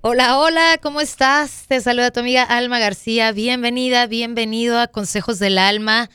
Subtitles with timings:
[0.00, 1.64] Hola, hola, ¿cómo estás?
[1.66, 3.32] Te saluda tu amiga Alma García.
[3.32, 6.08] Bienvenida, bienvenido a Consejos del Alma,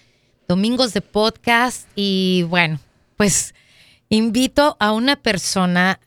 [0.48, 1.90] domingos de podcast.
[1.94, 2.80] Y bueno,
[3.18, 3.54] pues
[4.08, 6.00] invito a una persona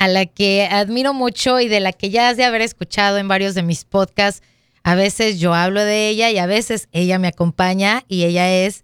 [0.00, 3.28] a la que admiro mucho y de la que ya has de haber escuchado en
[3.28, 4.44] varios de mis podcasts.
[4.82, 8.82] A veces yo hablo de ella y a veces ella me acompaña y ella es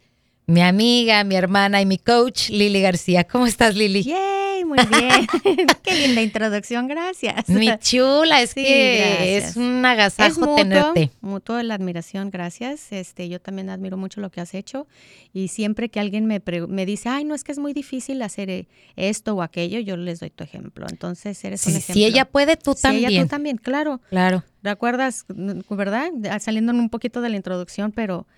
[0.48, 3.24] mi amiga, mi hermana y mi coach, Lili García.
[3.24, 4.04] ¿Cómo estás, Lili?
[4.04, 5.26] Yay, muy bien.
[5.82, 7.48] Qué linda introducción, gracias.
[7.48, 9.50] Mi chula, es Sí, que gracias.
[9.50, 11.10] es un agasajo es mutuo, tenerte.
[11.20, 12.92] mutuo la admiración, gracias.
[12.92, 14.86] Este, yo también admiro mucho lo que has hecho
[15.32, 18.48] y siempre que alguien me, me dice, ay, no es que es muy difícil hacer
[18.48, 20.86] eh, esto o aquello, yo les doy tu ejemplo.
[20.88, 21.94] Entonces eres un Si, ejemplo.
[21.94, 23.10] si ella puede, tú Sí, también.
[23.10, 24.00] ella tú también, claro.
[24.10, 24.44] Claro.
[24.62, 26.10] ¿Recuerdas, mm, verdad?
[26.38, 28.28] Saliendo un poquito de la introducción, pero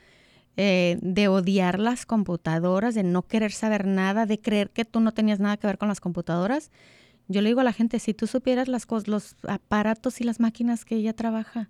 [0.59, 5.13] eh, de odiar las computadoras, de no querer saber nada, de creer que tú no
[5.13, 6.71] tenías nada que ver con las computadoras.
[7.29, 10.41] Yo le digo a la gente, si tú supieras las cos- los aparatos y las
[10.41, 11.69] máquinas que ella trabaja.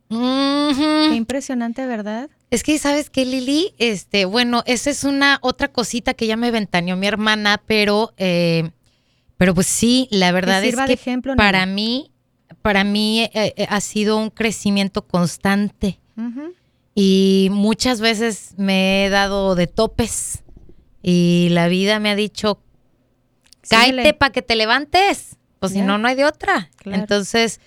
[1.11, 2.30] Qué impresionante, ¿verdad?
[2.50, 3.75] Es que, ¿sabes qué, Lili?
[3.78, 8.70] Este, bueno, esa es una otra cosita que ya me ventaneó mi hermana, pero, eh,
[9.36, 12.11] pero pues sí, la verdad es sirva que de ejemplo, para mí,
[12.62, 15.98] para mí eh, eh, ha sido un crecimiento constante.
[17.00, 20.42] Y muchas veces me he dado de topes
[21.00, 22.60] y la vida me ha dicho,
[23.62, 24.14] Síguele.
[24.14, 25.36] para que te levantes.
[25.60, 26.70] Pues si no, no hay de otra.
[26.76, 27.00] Claro.
[27.00, 27.60] Entonces,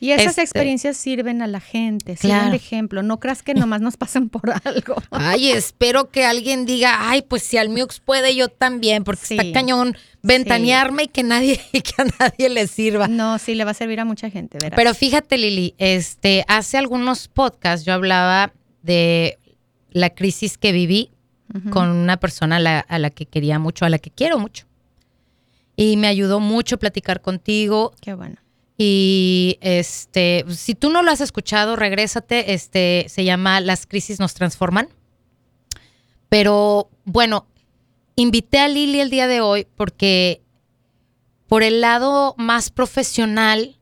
[0.00, 2.50] Y esas Este- experiencias sirven a la gente, sirven Claro.
[2.52, 3.02] de ejemplo.
[3.02, 4.94] No creas que nomás nos pasan por algo.
[5.10, 9.36] ay, espero que alguien diga, ay, pues si al Mux puede, yo también, porque Sí.
[9.36, 13.08] está cañón ventanearme y que nadie, y que a nadie le sirva.
[13.08, 14.76] No, sí, le va a servir a mucha gente, ¿verdad?
[14.76, 19.38] Pero fíjate, Lili, este, hace algunos podcasts yo hablaba de
[19.90, 21.10] la crisis que viví
[21.70, 24.66] con una persona a la, a la que quería mucho, a la que quiero mucho.
[25.76, 27.94] Y me ayudó mucho platicar contigo.
[28.02, 28.36] Qué bueno.
[28.76, 32.52] Y este, si tú no lo has escuchado, regrésate.
[32.54, 34.88] Este, se llama Las crisis nos transforman.
[36.28, 37.46] Pero bueno,
[38.14, 40.42] invité a Lili el día de hoy porque
[41.48, 43.78] por el lado más profesional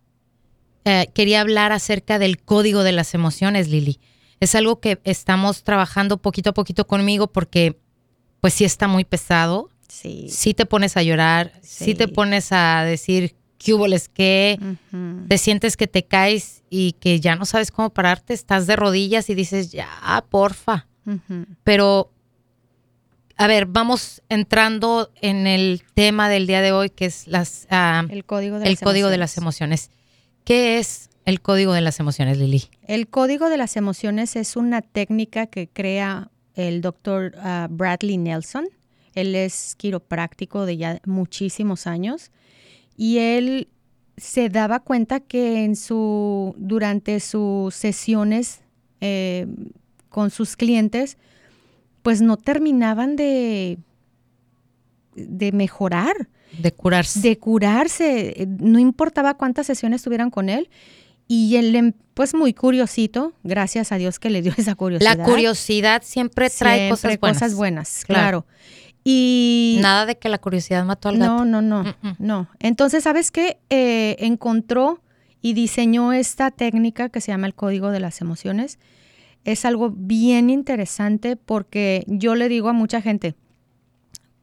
[0.84, 3.98] eh, quería hablar acerca del código de las emociones, Lili.
[4.40, 7.78] Es algo que estamos trabajando poquito a poquito conmigo porque
[8.40, 9.70] pues sí está muy pesado.
[9.88, 10.28] Sí.
[10.30, 14.58] Sí te pones a llorar, sí, te pones a decir qué hubo les qué,
[15.28, 19.30] te sientes que te caes y que ya no sabes cómo pararte, estás de rodillas
[19.30, 20.86] y dices, ya, porfa.
[21.64, 22.10] Pero,
[23.36, 28.04] a ver, vamos entrando en el tema del día de hoy, que es las, ah,
[28.08, 29.86] El código de el las código de las emociones.
[29.86, 29.96] emociones.
[30.44, 32.64] ¿Qué es el código de las emociones, Lili?
[32.86, 38.68] El código de las emociones es una técnica que crea el doctor ah, Bradley Nelson.
[39.14, 42.30] Él es quiropráctico de ya muchísimos años
[42.96, 43.68] y él
[44.16, 48.60] se daba cuenta que en su durante sus sesiones
[49.00, 49.46] eh,
[50.08, 51.18] con sus clientes,
[52.02, 53.78] pues no terminaban de
[55.14, 57.20] de mejorar De curarse.
[57.20, 60.68] de curarse, no importaba cuántas sesiones tuvieran con él.
[61.28, 65.16] Y él, em, pues muy curiosito, gracias a Dios que le dio esa curiosidad.
[65.18, 67.36] la curiosidad siempre trae Siempre cosas buenas.
[67.38, 68.44] cosas buenas, Claro.
[68.44, 68.46] claro.
[69.04, 71.44] Y Nada de que la curiosidad mató al gato.
[71.44, 72.48] no, no, no, no.
[72.58, 73.58] Entonces, ¿sabes qué?
[73.70, 75.00] Eh, encontró
[75.40, 78.78] y diseñó esta técnica que se llama el código de las emociones.
[79.44, 83.36] Es algo bien interesante porque yo le digo a mucha gente,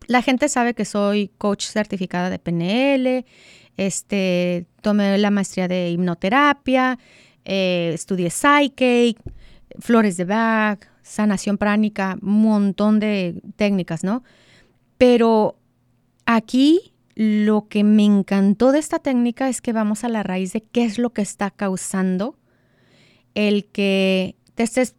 [0.07, 3.25] la gente sabe que soy coach certificada de PNL,
[3.77, 6.99] este, tomé la maestría de hipnoterapia,
[7.45, 9.15] eh, estudié Psyche,
[9.79, 14.23] flores de Bach, sanación pránica, un montón de técnicas, ¿no?
[14.97, 15.57] Pero
[16.25, 20.61] aquí lo que me encantó de esta técnica es que vamos a la raíz de
[20.61, 22.37] qué es lo que está causando
[23.35, 24.35] el que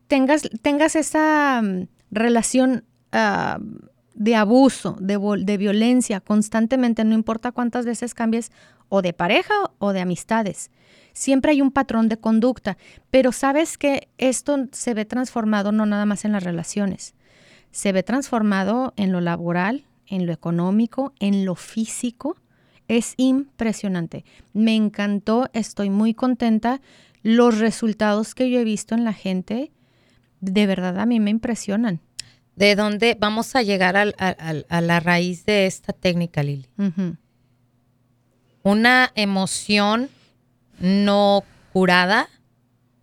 [0.07, 3.59] tengas esa mm, relación ah,
[4.15, 8.53] de abuso, de, de violencia constantemente, no importa cuántas veces cambies
[8.89, 10.71] o de pareja o de amistades.
[11.13, 12.77] Siempre hay un patrón de conducta,
[13.11, 17.15] pero sabes que esto se ve transformado no nada más en las relaciones,
[17.71, 22.37] se ve transformado en lo laboral, en lo económico, en lo físico.
[22.87, 24.25] Es impresionante.
[24.53, 26.81] Me encantó, estoy muy contenta.
[27.23, 29.73] Los resultados que yo he visto en la gente,
[30.41, 32.01] de verdad a mí me impresionan.
[32.57, 36.69] ¿De dónde vamos a llegar al- al- al- a la raíz de esta técnica, Lili?
[38.63, 40.09] Una emoción
[40.79, 42.29] no curada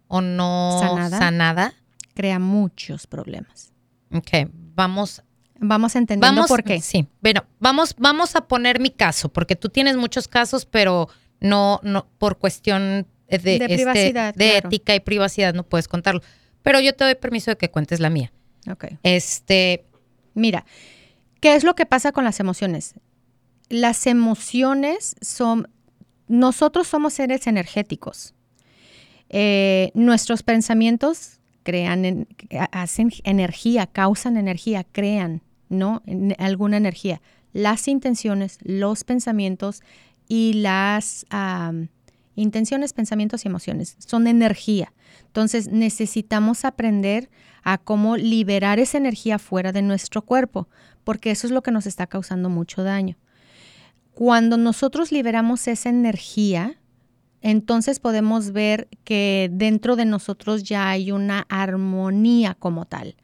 [0.08, 1.18] o no Sanada.
[1.20, 1.74] sanada.
[2.14, 3.72] Crea muchos problemas.
[4.14, 5.24] Ok, vamos,
[5.64, 6.82] Vamos entendiendo vamos, por qué.
[6.82, 11.08] Sí, bueno, vamos, vamos a poner mi caso, porque tú tienes muchos casos, pero
[11.40, 14.68] no, no por cuestión de, De este, privacidad, de claro.
[14.70, 16.22] ética y privacidad, no puedes contarlo.
[16.64, 18.32] Pero yo te doy permiso de que cuentes la mía.
[18.70, 18.86] Ok.
[19.04, 19.86] Este,
[20.34, 20.66] Mira,
[21.40, 22.94] ¿qué es lo que pasa con las emociones?
[23.70, 25.68] Las emociones son,
[26.28, 28.34] nosotros somos seres energéticos.
[29.30, 32.28] Eh, nuestros pensamientos crean, en-
[32.72, 36.02] hacen energía, causan energía, crean, ¿no?
[36.06, 37.22] En- alguna energía.
[37.54, 39.82] Las intenciones, los pensamientos
[40.28, 41.26] y las
[42.42, 44.94] intenciones, pensamientos y emociones son energía.
[45.28, 47.30] Entonces necesitamos aprender
[47.64, 50.68] a cómo liberar esa energía fuera de nuestro cuerpo,
[51.04, 53.18] porque eso es lo que nos está causando mucho daño.
[54.14, 56.78] Cuando nosotros liberamos esa energía,
[57.42, 63.16] entonces podemos ver que dentro de nosotros ya hay una armonía como tal.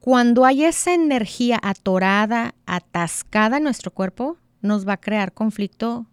[0.00, 6.06] Cuando hay esa energía atorada, atascada en nuestro cuerpo, nos va a crear conflicto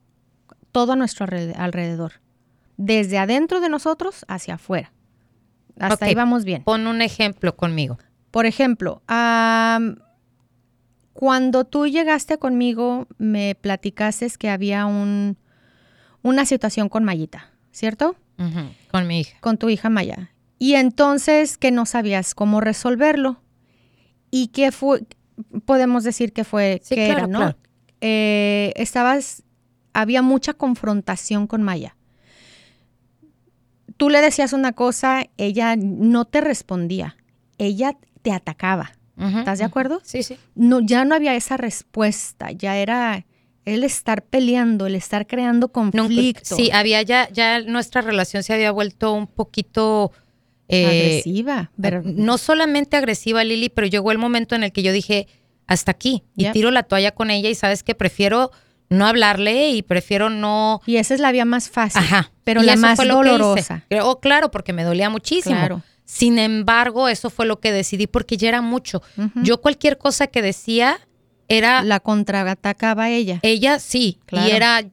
[0.71, 2.13] todo a nuestro alre- alrededor,
[2.77, 4.91] desde adentro de nosotros hacia afuera.
[5.79, 6.63] Hasta ahí vamos bien.
[6.63, 7.97] pon un ejemplo conmigo.
[8.31, 9.01] Por ejemplo,
[11.13, 15.37] cuando tú llegaste conmigo, me platicaste que había un,
[16.21, 18.15] una situación con Mayita, ¿cierto?
[18.91, 19.37] Con mi hija.
[19.39, 20.31] Con tu hija Maya.
[20.59, 23.41] Y entonces que no sabías cómo resolverlo.
[24.29, 25.05] ¿Y qué fue?
[25.65, 27.39] Podemos decir que fue, Sí, que claro, era, ¿no?
[27.39, 27.57] claro.
[28.01, 29.43] Eh, estabas,
[30.01, 31.95] había mucha confrontación con Maya.
[33.97, 37.17] Tú le decías una cosa, ella no te respondía,
[37.57, 38.91] ella te atacaba.
[39.17, 39.99] ¿Estás de acuerdo?
[40.03, 40.37] Sí, sí.
[40.53, 43.25] No, ya no había esa respuesta, ya era
[43.65, 46.55] el estar peleando, el estar creando Nunca- conflicto.
[46.55, 50.11] sí, había ya, ya nuestra relación se había vuelto un poquito
[50.69, 51.71] eh, agresiva.
[51.81, 55.27] pero- no solamente agresiva, Lili, pero llegó el momento en el que yo dije,
[55.65, 58.51] hasta aquí, y tiro la toalla con ella y sabes que prefiero
[58.89, 60.81] no hablarle y prefiero no...
[60.85, 62.31] y esa es la vía más fácil, Ajá.
[62.43, 63.83] pero Y la más dolorosa.
[64.01, 65.55] Oh, claro, porque me dolía muchísimo.
[65.55, 65.81] Claro.
[66.05, 69.01] Sin embargo, eso fue lo que decidí porque ya era mucho.
[69.35, 70.99] Yo cualquier cosa que decía
[71.49, 73.39] era La contraatacaba ella.
[73.41, 74.47] ella sí Claro.
[74.47, 74.83] y era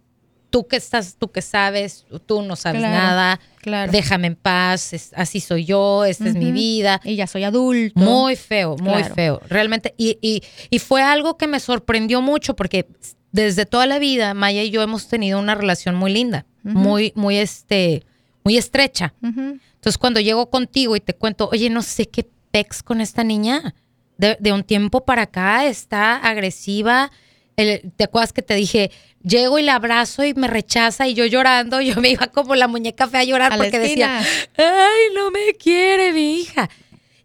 [0.51, 3.41] tú que estás, tú que sabes, tú no sabes Claro, nada.
[3.65, 3.91] Claro.
[3.91, 7.01] Déjame en paz, es- así soy yo, esta es mi vida.
[7.05, 7.99] Y ya soy adulto.
[7.99, 9.15] Muy feo, muy Claro.
[9.15, 9.95] feo, realmente.
[9.97, 12.87] Y, y, y fue algo que me sorprendió mucho porque
[13.33, 17.37] desde toda la vida Maya y yo hemos tenido una relación muy linda, muy, muy,
[17.39, 18.05] este,
[18.45, 19.15] muy estrecha.
[19.23, 23.75] Entonces cuando llego contigo y te cuento, oye, no sé qué pex con esta niña.
[24.17, 27.11] De, de un tiempo para acá está agresiva.
[27.57, 28.91] El- ¿Te acuerdas que te dije,
[29.23, 32.67] llego y la abrazo y me rechaza y yo llorando, yo me iba como la
[32.69, 34.19] muñeca fea a llorar A porque decía,
[34.57, 36.69] ay, no me quiere mi hija.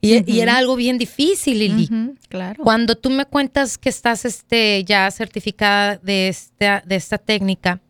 [0.02, 1.90] Y, era algo bien difícil, Lili.
[2.30, 2.64] Claro.
[2.64, 7.82] Cuando tú me cuentas que estás este, ya certificada de esta, de esta técnica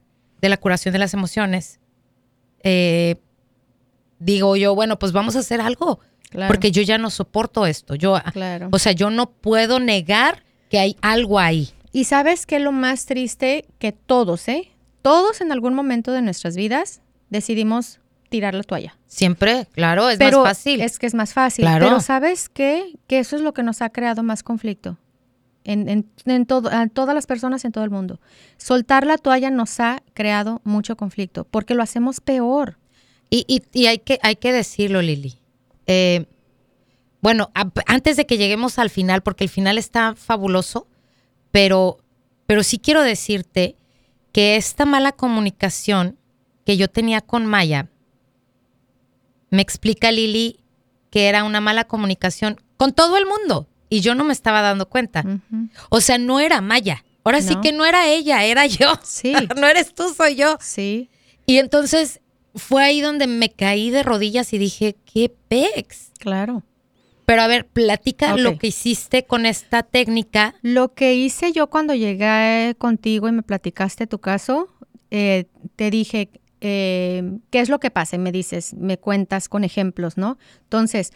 [0.41, 1.79] de la curación de las emociones,
[2.63, 3.15] eh,
[4.17, 5.99] digo yo, bueno, pues vamos a hacer algo,
[6.31, 6.47] Claro.
[6.51, 7.93] porque yo ya no soporto esto.
[7.95, 8.69] Yo, Claro.
[8.71, 11.69] o sea, yo no puedo negar que hay algo ahí.
[11.91, 14.71] Y sabes qué es lo más triste que todos, ¿eh?
[15.01, 17.99] Todos en algún momento de nuestras vidas decidimos
[18.29, 18.95] tirar la toalla.
[19.07, 20.81] Siempre, claro, es pero más fácil.
[20.81, 21.63] Es que es más fácil.
[21.63, 21.87] Claro.
[21.87, 22.93] Pero ¿sabes qué?
[23.07, 24.97] Que eso es lo que nos ha creado más conflicto.
[25.63, 28.19] En, en- en todo, a todas las personas en todo el mundo.
[28.57, 32.77] Soltar la toalla nos ha creado mucho conflicto porque lo hacemos peor.
[33.31, 35.39] Y, y- y hay, que, hay que decirlo, Lili.
[35.87, 36.25] Eh,
[37.21, 40.87] bueno, a- antes de que lleguemos al final, porque el final está fabuloso,
[41.51, 41.99] pero,
[42.45, 43.75] pero sí quiero decirte
[44.31, 46.17] que esta mala comunicación
[46.65, 47.89] que yo tenía con Maya,
[49.49, 50.59] me explica Lili
[51.09, 54.87] que era una mala comunicación con todo el mundo y yo no me estaba dando
[54.87, 55.25] cuenta.
[55.89, 57.03] O sea, no era Maya.
[57.23, 58.93] Ahora sí que no era ella, era yo.
[59.03, 59.33] Sí.
[59.57, 60.57] no eres tú, soy yo.
[60.61, 61.09] Sí,
[61.45, 62.21] Y entonces
[62.55, 66.11] fue ahí donde me caí de rodillas y dije, ¿qué pex?
[66.19, 66.63] claro.
[67.29, 70.55] Pero a ver, platica lo que hiciste con esta técnica.
[70.63, 74.67] Lo que hice yo cuando llegué contigo y me platicaste tu caso,
[75.11, 75.45] eh,
[75.75, 76.31] te dije,
[76.61, 78.15] eh, ¿qué es lo que pasa?
[78.15, 80.39] Y me dices, me cuentas con ejemplos, ¿no?
[80.63, 81.11] Entonces,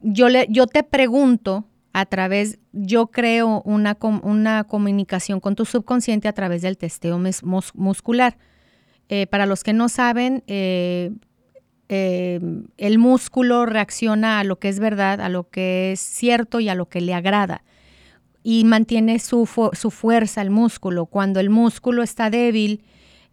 [0.00, 5.64] yo, le, yo te pregunto a través, yo creo una, com- una comunicación con tu
[5.64, 8.36] subconsciente a través del testeo mus- muscular.
[9.08, 10.42] Eh, para los que no saben,
[11.94, 12.40] eh,
[12.78, 16.74] el músculo reacciona a lo que es verdad, a lo que es cierto y a
[16.74, 17.64] lo que le agrada.
[18.42, 21.04] Y mantiene su, su fuerza el músculo.
[21.04, 22.82] Cuando el músculo está débil,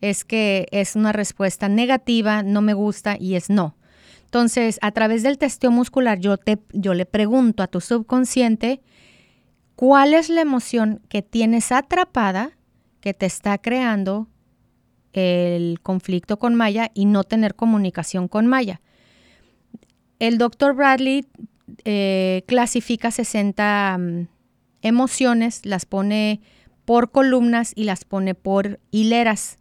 [0.01, 3.78] es que es una respuesta negativa, no me gusta y es no.
[4.25, 8.82] Entonces, a través del testeo muscular, yo, te, yo le pregunto a tu subconsciente
[9.78, 12.58] cuál es la emoción que tienes atrapada
[13.00, 14.28] que te está creando
[15.13, 18.82] el conflicto con Maya y no tener comunicación con Maya.
[20.20, 21.25] El doctor Bradley
[21.86, 24.28] eh, clasifica 60 mm,
[24.82, 26.42] emociones, las pone
[26.86, 29.58] por columnas y las pone por hileras.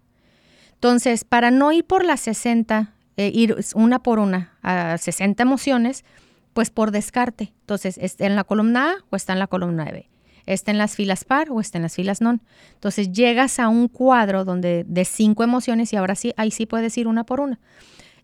[0.75, 6.05] Entonces, para no ir por las 60, eh, ir una por una a 60 emociones,
[6.53, 7.53] pues por descarte.
[7.61, 10.09] Entonces, ¿está en la columna A o está en la columna B?
[10.49, 12.41] ¿Está en las filas par o está en las filas non?
[12.75, 16.97] Entonces, llegas a un cuadro donde de cinco emociones y ahora sí, ahí sí puedes
[16.97, 17.61] ir una por una.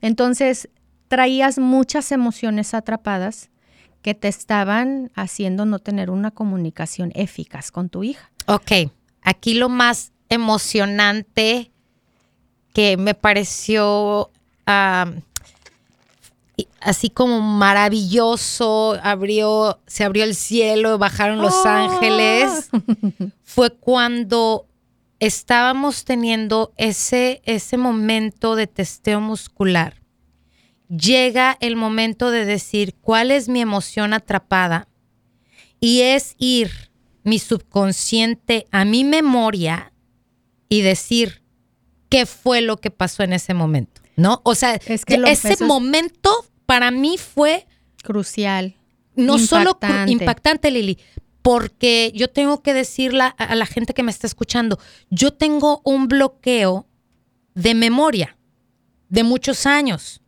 [0.00, 0.69] Entonces,
[1.09, 3.50] traías muchas emociones atrapadas
[4.02, 8.31] que te estaban haciendo no tener una comunicación eficaz con tu hija.
[8.47, 8.90] Ok,
[9.23, 11.71] aquí lo más emocionante
[12.73, 14.31] que me pareció
[16.80, 21.68] así como maravilloso, abrió, se abrió el cielo, bajaron los oh.
[21.68, 22.70] ángeles,
[23.42, 24.66] fue cuando
[25.18, 30.02] estábamos teniendo ese, ese momento de testeo muscular.
[30.88, 34.87] Llega el momento de decir cuál es mi emoción atrapada
[35.80, 36.70] y es ir
[37.25, 39.92] mi subconsciente a mi memoria
[40.68, 41.42] y decir,
[42.11, 44.40] qué fue lo que pasó en ese momento, ¿no?
[44.44, 46.30] O sea, es que ese momento
[46.66, 47.66] para mí fue
[48.02, 48.76] crucial.
[49.16, 50.99] No solo impactante, Lili,
[51.42, 54.78] porque yo tengo que decirle a la gente que me está escuchando,
[55.11, 56.87] yo tengo un bloqueo
[57.54, 58.37] de memoria
[59.09, 60.21] de muchos años.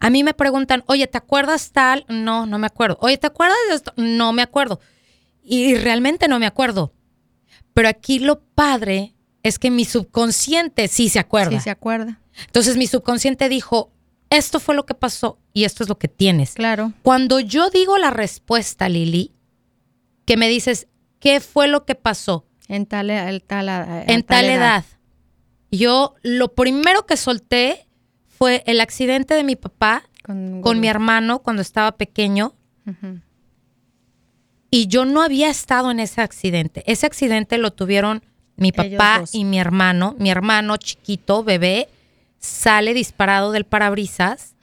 [0.00, 2.04] A mí me preguntan, oye, ¿te acuerdas tal?
[2.08, 2.98] No, no me acuerdo.
[3.00, 3.92] Oye, ¿te acuerdas de esto?
[3.96, 4.80] No me acuerdo.
[5.44, 6.92] Y realmente no me acuerdo.
[7.72, 11.58] Pero aquí lo padre es que mi subconsciente sí se acuerda.
[11.58, 12.20] Sí se acuerda.
[12.46, 13.90] Entonces mi subconsciente dijo,
[14.30, 16.54] esto fue lo que pasó y esto es lo que tienes.
[16.54, 16.92] Claro.
[17.02, 19.32] Cuando yo digo la respuesta, Lili,
[20.24, 22.46] que me dices, ¿qué fue lo que pasó?
[22.68, 23.08] En tal,
[23.46, 23.68] tal,
[24.06, 24.84] en tal, edad.
[25.70, 27.86] Yo lo primero que solté
[28.26, 32.54] fue el accidente de mi papá con, mi hermano cuando estaba pequeño.
[34.70, 36.82] Y yo no había estado en ese accidente.
[36.86, 38.24] Ese accidente lo tuvieron
[38.56, 41.88] mi papá y mi hermano, mi hermano chiquito, bebé,
[42.38, 44.54] sale disparado del parabrisas,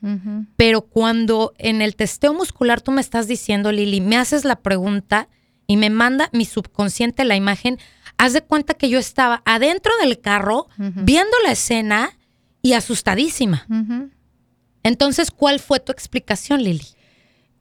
[0.56, 5.28] pero cuando en el testeo muscular tú me estás diciendo, Lili, me haces la pregunta
[5.68, 7.78] y me manda mi subconsciente la imagen,
[8.18, 12.18] haz de cuenta que yo estaba adentro del carro viendo la escena
[12.62, 13.66] y asustadísima.
[14.84, 16.86] Entonces, ¿cuál fue tu explicación, Lili?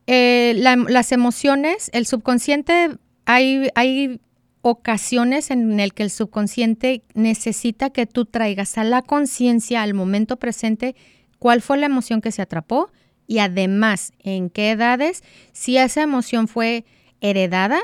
[0.07, 4.21] Eh, las emociones, el subconsciente, hay, hay
[4.63, 10.39] ocasiones en el que el subconsciente necesita que tú traigas a la conciencia, al momento
[10.39, 10.97] presente,
[11.39, 12.91] cuál fue la emoción que se atrapó
[13.27, 15.23] y además en qué edades,
[15.53, 16.85] si esa emoción fue
[17.21, 17.79] heredada,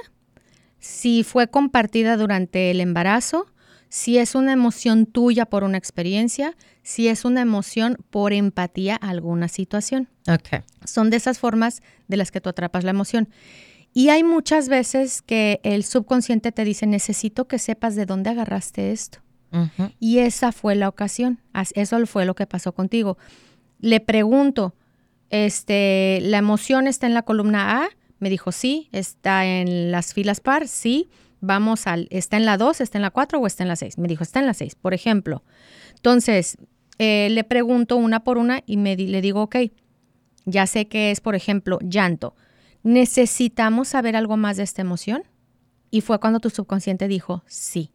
[0.78, 3.46] si fue compartida durante el embarazo,
[3.88, 9.10] si es una emoción tuya por una experiencia, si es una emoción por empatía a
[9.10, 10.08] alguna situación.
[10.26, 10.60] Okay.
[10.84, 13.28] Son de esas formas de las que tú atrapas la emoción.
[13.96, 18.90] Y hay muchas veces que el subconsciente te dice, necesito que sepas de dónde agarraste
[18.90, 19.20] esto.
[20.00, 21.38] Y esa fue la ocasión.
[21.74, 23.18] Eso fue lo que pasó contigo.
[23.78, 24.74] Le pregunto,
[25.30, 27.88] este, ¿la emoción está en la columna A?
[28.18, 28.88] Me dijo, sí.
[28.90, 30.66] ¿Está en las filas par?
[30.66, 31.08] Sí.
[31.40, 33.98] Vamos al, ¿está en la 2, está en la 4 o está en la 6?
[33.98, 35.44] Me dijo, está en la 6, por ejemplo.
[35.94, 36.58] Entonces,
[36.98, 39.56] eh, le pregunto una por una y me, le digo, ok,
[40.46, 42.34] ya sé que es, por ejemplo, llanto
[42.84, 45.24] ¿necesitamos saber algo más de esta emoción?
[45.90, 47.90] Y fue cuando tu subconsciente dijo, sí.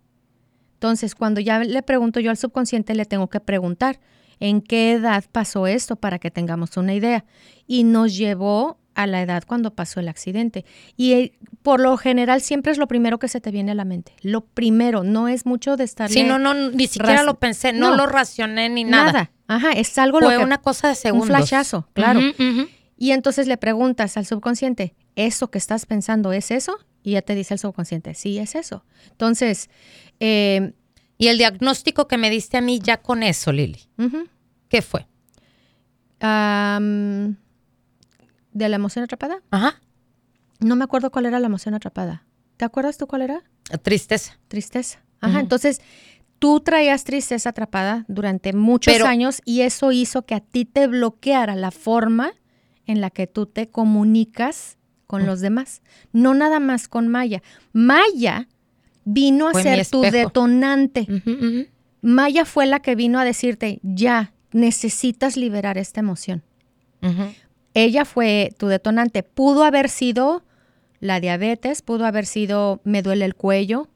[0.74, 4.00] Entonces, cuando ya le pregunto yo al subconsciente, le tengo que preguntar,
[4.40, 7.26] ¿en qué edad pasó esto para que tengamos una idea?
[7.68, 10.66] Y nos llevó a la edad cuando pasó el accidente.
[10.98, 13.86] Y eh, por lo general siempre es lo primero que se te viene a la
[13.86, 14.14] mente.
[14.22, 16.10] Lo primero, no es mucho de estar...
[16.10, 19.12] Sí, no, no, ni siquiera lo pensé, no, lo racioné ni nada.
[19.12, 20.46] Nada, ajá, es algo Fue lo que...
[20.46, 21.30] una cosa de segundos.
[21.30, 22.20] Un flashazo, claro.
[23.02, 26.78] Y entonces le preguntas al subconsciente, ¿eso que estás pensando es eso?
[27.02, 28.86] Y ya te dice el subconsciente, sí, es eso.
[29.12, 29.70] Entonces...
[30.20, 30.74] Eh,
[31.20, 33.82] y el diagnóstico que me diste a mí ya con eso, Lili,
[34.70, 35.06] ¿qué fue?
[36.22, 37.36] ¿De
[38.54, 39.44] la emoción atrapada?
[39.52, 39.82] Ajá.
[40.60, 42.26] No me acuerdo cuál era la emoción atrapada.
[42.56, 43.44] ¿Te acuerdas tú cuál era?
[43.82, 44.40] Tristeza.
[44.48, 45.04] Tristeza.
[45.20, 45.82] Ajá, entonces
[46.40, 51.58] tú traías tristeza atrapada durante muchos años y eso hizo que a ti te bloqueara
[51.58, 52.32] la forma
[52.90, 55.82] en la que tú te comunicas con los demás,
[56.12, 57.44] no nada más con Maya.
[57.72, 58.48] Maya
[59.06, 61.08] vino a ser tu detonante.
[62.02, 66.42] Maya fue la que vino a decirte, ya, necesitas liberar esta emoción.
[67.76, 69.22] Ella fue tu detonante.
[69.22, 70.44] Pudo haber sido
[71.00, 73.88] la diabetes, pudo haber sido me duele el cuello,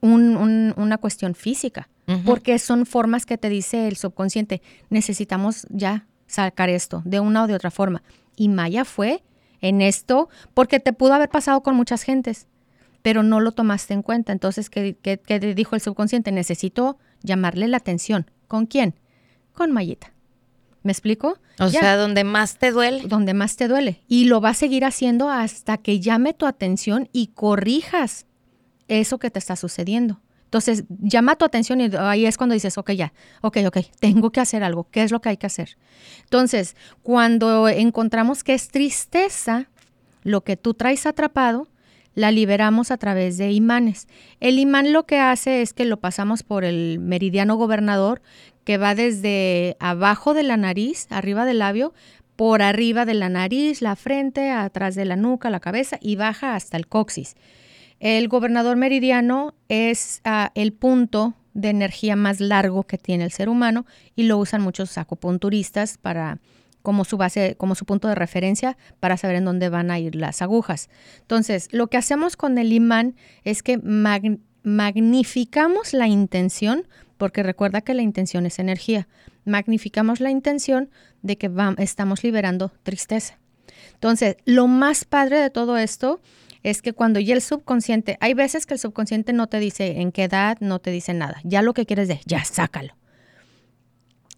[0.00, 1.88] una cuestión física.
[2.24, 4.60] porque son formas que te dice el subconsciente,
[4.90, 8.02] necesitamos ya sacar esto de una o de otra forma.
[8.36, 9.22] Y Maya fue
[9.60, 12.46] en esto porque te pudo haber pasado con muchas gentes,
[13.02, 14.32] pero no lo tomaste en cuenta.
[14.32, 16.32] Entonces, ¿qué, qué, qué dijo el subconsciente?
[16.32, 18.30] Necesito llamarle la atención.
[18.48, 18.94] ¿Con quién?
[19.52, 20.12] Con Mayita.
[20.82, 21.38] ¿Me explico?
[21.60, 23.02] O sea, donde más te duele.
[23.06, 24.02] Donde más te duele.
[24.08, 28.26] Y lo va a seguir haciendo hasta que llame tu atención y corrijas
[28.88, 30.20] eso que te está sucediendo.
[30.52, 34.40] Entonces, llama tu atención y ahí es cuando dices, ok, ya, ok, ok, tengo que
[34.40, 34.86] hacer algo.
[34.90, 35.78] ¿Qué es lo que hay que hacer?
[36.24, 39.70] Entonces, cuando encontramos que es tristeza,
[40.24, 41.68] lo que tú traes atrapado,
[42.14, 44.08] la liberamos a través de imanes.
[44.40, 48.20] El imán lo que hace es que lo pasamos por el meridiano gobernador,
[48.64, 51.94] que va desde abajo de la nariz, arriba del labio,
[52.36, 56.56] por arriba de la nariz, la frente, atrás de la nuca, la cabeza y baja
[56.56, 57.36] hasta el coxis.
[58.02, 63.48] El gobernador meridiano es ah, el punto de energía más largo que tiene el ser
[63.48, 66.40] humano y lo usan muchos acupunturistas para
[66.82, 70.16] como su base, como su punto de referencia para saber en dónde van a ir
[70.16, 70.90] las agujas.
[71.20, 73.78] Entonces, lo que hacemos con el imán es que
[74.64, 79.06] magnificamos la intención, porque recuerda que la intención es energía.
[79.44, 80.90] Magnificamos la intención
[81.22, 83.38] de que estamos liberando tristeza.
[83.94, 86.20] Entonces, lo más padre de todo esto
[86.62, 90.12] es que cuando ya el subconsciente, hay veces que el subconsciente no te dice en
[90.12, 91.40] qué edad, no te dice nada.
[91.44, 92.94] Ya lo que quieres de, ya sácalo.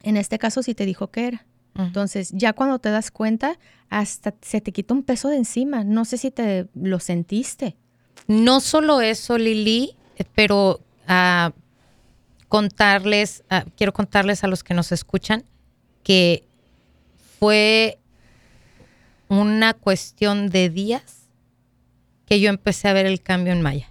[0.02, 1.46] En este caso sí te dijo que era.
[1.76, 3.58] Entonces, ya cuando te das cuenta,
[3.90, 5.82] hasta se te quita un peso de encima.
[5.82, 7.76] No sé si te lo sentiste.
[8.28, 9.96] No solo eso, Lili,
[10.36, 11.52] pero ah,
[12.48, 15.44] contarles, ah, quiero contarles a los que nos escuchan
[16.04, 16.46] que
[17.40, 17.98] fue
[19.28, 21.23] una cuestión de días
[22.26, 23.90] que yo empecé a ver el cambio en Maya.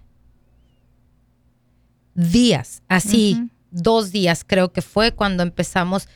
[2.15, 6.07] Días, así, dos días creo que fue cuando empezamos.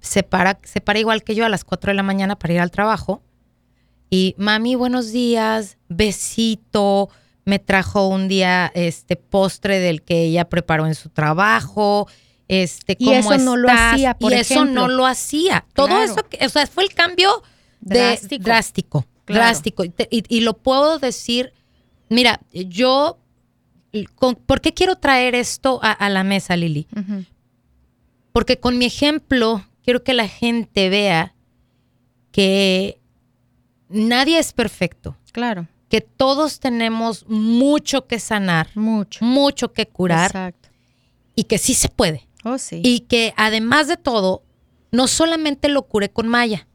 [0.00, 2.60] Se para, se para igual que yo a las 4 de la mañana para ir
[2.60, 3.22] al trabajo.
[4.10, 7.08] Y mami, buenos días, besito.
[7.44, 12.06] Me trajo un día este postre del que ella preparó en su trabajo.
[12.48, 15.64] Este, y eso no lo hacía, por y eso no lo hacía.
[15.72, 17.42] Todo eso, o sea, fue el cambio
[17.80, 19.84] drástico, drástico, drástico.
[20.10, 21.52] y, lo puedo decir
[22.08, 23.18] Mira, yo,
[24.46, 26.86] ¿por qué quiero traer esto a, la mesa, Lili?
[28.32, 31.34] Porque con mi ejemplo quiero que la gente vea
[32.32, 33.00] que
[33.88, 35.16] nadie es perfecto.
[35.32, 35.66] Claro.
[35.88, 38.68] Que todos tenemos mucho que sanar.
[38.74, 39.24] Mucho.
[39.24, 40.26] Mucho que curar.
[40.26, 40.68] Exacto.
[41.34, 42.26] Y que sí se puede.
[42.44, 42.80] Oh, sí.
[42.84, 44.42] Y que además de todo,
[44.90, 46.66] no solamente lo curé con Maya.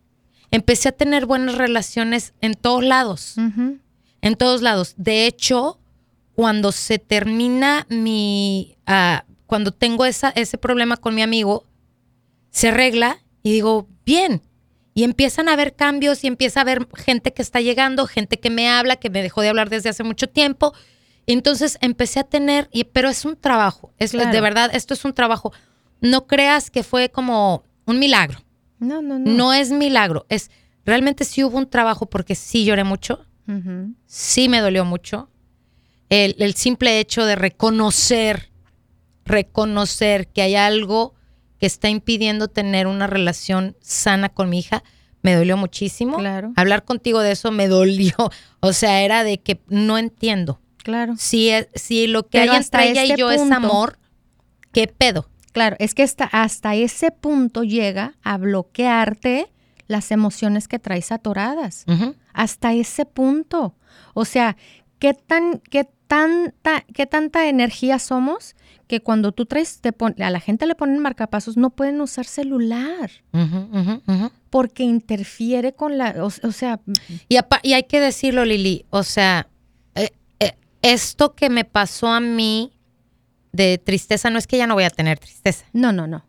[0.51, 3.35] Empecé a tener buenas relaciones en todos lados
[4.21, 4.93] en todos lados.
[4.97, 5.79] De hecho,
[6.33, 11.65] cuando se termina mi, ah, cuando tengo esa, ese problema con mi amigo,
[12.51, 14.41] se arregla y digo, bien.
[14.93, 18.49] Y empiezan a haber cambios y empieza a haber gente que está llegando, gente que
[18.49, 20.73] me habla, que me dejó de hablar desde hace mucho tiempo.
[21.27, 25.13] Entonces empecé a tener, y, pero es un trabajo, es de verdad, esto es un
[25.13, 25.53] trabajo.
[26.01, 28.39] No creas que fue como un milagro.
[28.79, 29.31] No, no, no.
[29.31, 30.49] No es milagro, es
[30.85, 33.25] realmente sí hubo un trabajo porque sí lloré mucho,
[34.05, 35.29] Sí me dolió mucho.
[36.09, 38.49] El, simple hecho de reconocer,
[39.25, 41.13] reconocer que hay algo
[41.59, 44.83] que está impidiendo tener una relación sana con mi hija,
[45.21, 46.17] me dolió muchísimo.
[46.17, 46.51] Claro.
[46.55, 48.15] Hablar contigo de eso me dolió.
[48.63, 50.61] O sea, era de que no entiendo.
[50.83, 51.15] Claro.
[51.17, 53.97] Si, si lo que hay entre ella y este yo es amor,
[54.71, 55.31] ¿qué pedo?
[55.51, 59.51] Claro, es que hasta, hasta ese punto llega a bloquearte
[59.91, 61.85] las emociones que traes atoradas.
[62.33, 63.75] Hasta ese punto.
[64.13, 64.57] O sea,
[64.99, 68.55] ¿qué, tan, qué, tanta, qué tanta energía somos
[68.87, 73.09] que cuando tú traes, te a la gente le ponen marcapasos, no pueden usar celular.
[74.49, 76.81] Porque interfiere con la, o, sea...
[77.29, 79.47] Y, y, hay que decirlo, Lili, o sea,
[79.95, 82.73] eh, eh, esto que me pasó a mí
[83.53, 85.65] de tristeza no es que ya no voy a tener tristeza.
[85.71, 86.25] No, no, no.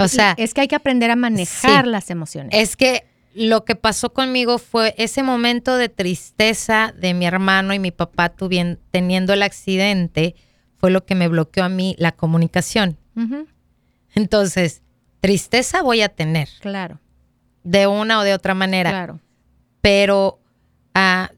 [0.00, 2.50] O sea, es que hay que aprender a manejar las emociones.
[2.54, 7.78] Es que lo que pasó conmigo fue ese momento de tristeza de mi hermano y
[7.78, 8.32] mi papá
[8.90, 10.34] teniendo el accidente,
[10.78, 12.96] fue lo que me bloqueó a mí la comunicación.
[14.14, 14.82] Entonces,
[15.20, 16.48] tristeza voy a tener.
[16.60, 16.98] Claro.
[17.62, 18.90] De una o de otra manera.
[18.90, 19.20] Claro.
[19.82, 20.40] Pero
[20.94, 21.30] ah,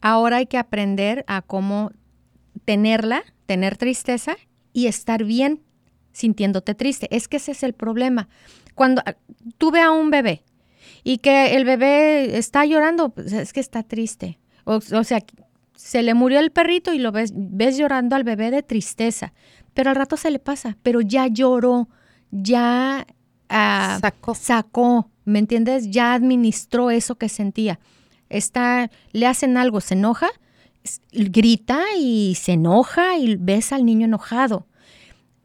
[0.00, 1.92] ahora hay que aprender a cómo
[2.64, 4.36] tenerla, tener tristeza
[4.72, 5.62] y estar bien
[6.18, 7.08] sintiéndote triste.
[7.14, 8.28] Es que ese es el problema.
[8.74, 9.14] Cuando ah,
[9.56, 10.42] tú ve a un bebé
[11.04, 14.38] y que el bebé está llorando, pues es que está triste.
[14.64, 15.24] O, sea,
[15.74, 19.32] se le murió el perrito y lo ves, ves llorando al bebé de tristeza.
[19.74, 21.88] pero al rato se le pasa, pero ya lloró,
[22.32, 23.06] ya
[23.48, 24.34] ah, Sacó.
[24.34, 25.88] sacó, ¿me entiendes?
[25.90, 27.78] Ya administró eso que sentía.
[28.28, 30.28] Está, le hacen algo, se enoja,
[31.12, 34.66] grita y se enoja y ves al niño enojado.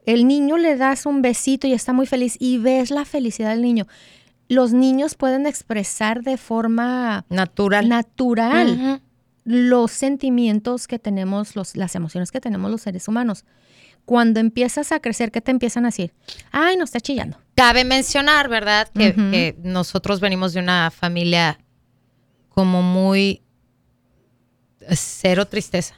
[0.06, 3.62] El niño le das un besito y está muy feliz y ves la felicidad del
[3.62, 3.86] niño.
[4.48, 7.88] Los niños pueden expresar de forma Natural.
[7.88, 9.00] natural
[9.44, 13.44] los sentimientos que tenemos, los, las emociones que tenemos los seres humanos.
[14.04, 16.12] Cuando empiezas a crecer, ¿qué te empiezan a decir?
[16.50, 17.38] Ay, no está chillando.
[17.54, 18.88] Cabe mencionar, ¿verdad?
[18.94, 21.58] Que, nosotros venimos de una familia
[22.50, 23.42] como muy
[24.90, 25.94] cero tristeza.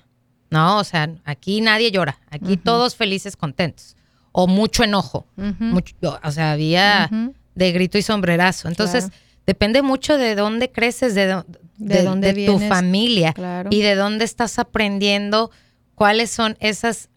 [0.51, 2.21] No, o sea, aquí nadie llora.
[2.31, 3.96] Aquí todos felices, contentos.
[4.39, 5.27] O mucho enojo.
[5.37, 7.09] Mucho- o sea, había
[7.55, 8.69] de grito y sombrerazo.
[8.69, 9.23] Entonces, Claro.
[9.47, 11.45] depende mucho de dónde creces, de, De
[11.79, 13.71] de- dónde de tu familia Claro.
[13.73, 15.51] y de dónde estás aprendiendo
[15.95, 17.09] cuáles son esas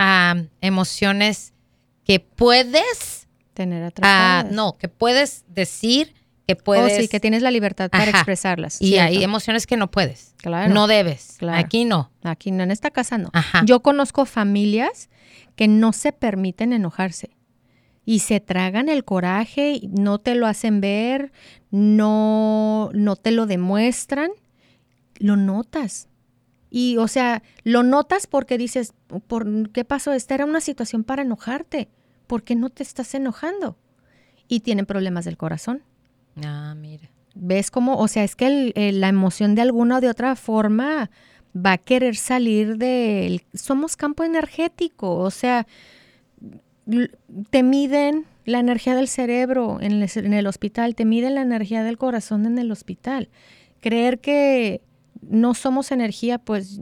[0.62, 1.54] emociones
[2.06, 4.52] que puedes, Tener ah, atrapadas.
[4.54, 6.14] no, que puedes decir,
[6.56, 6.98] que Oh, puedes.
[6.98, 8.12] sí, que tienes la libertad para Ajá.
[8.12, 8.82] expresarlas.
[8.82, 9.08] y cierto.
[9.08, 10.34] hay emociones que no puedes.
[10.38, 10.74] Claro.
[10.74, 11.36] No debes.
[11.38, 11.58] Claro.
[11.60, 12.12] Aquí no.
[12.24, 13.30] Aquí no, en esta casa no.
[13.34, 13.64] Ajá.
[13.66, 15.10] Yo conozco familias
[15.56, 17.32] que no se permiten enojarse
[18.06, 21.32] y se tragan el coraje, no te lo hacen ver,
[21.72, 24.32] no, no te lo demuestran,
[25.20, 26.08] lo notas.
[26.72, 28.94] Y, o sea, lo notas porque dices,
[29.28, 30.14] ¿por qué pasó?
[30.14, 31.90] Esta era una situación para enojarte.
[32.28, 33.78] ¿Por qué no te estás enojando?
[34.48, 35.84] Y tienen problemas del corazón.
[36.46, 37.10] Ah, mira.
[37.36, 37.98] ¿Ves cómo?
[37.98, 41.10] O sea, es que el- el- la emoción de alguna o de otra forma
[41.56, 43.44] va a querer salir del...
[43.54, 45.66] Somos campo energético, o sea,
[47.50, 51.84] te miden la energía del cerebro en el, en el hospital, te miden la energía
[51.84, 53.30] del corazón en el hospital.
[53.80, 54.82] Creer que
[55.22, 56.80] no somos energía, pues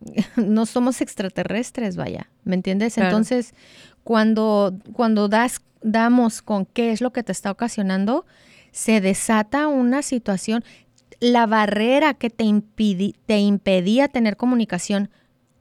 [0.36, 2.94] no somos extraterrestres, vaya, ¿me entiendes?
[2.94, 3.08] Claro.
[3.08, 3.54] Entonces,
[4.04, 8.26] cuando, cuando das, damos con qué es lo que te está ocasionando,
[8.76, 10.62] se desata una situación,
[11.18, 15.08] la barrera que te, impidi- te impedía tener comunicación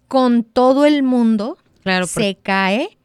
[0.10, 2.08] con todo el mundo Claro.
[2.08, 2.98] se cae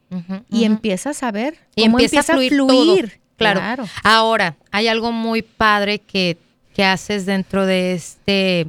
[0.49, 2.95] y empiezas a ver Y cómo empieza a fluir todo.
[3.37, 3.59] Claro.
[3.61, 3.85] Claro.
[4.03, 6.37] Ahora, hay algo muy padre que,
[6.73, 8.67] que haces dentro de este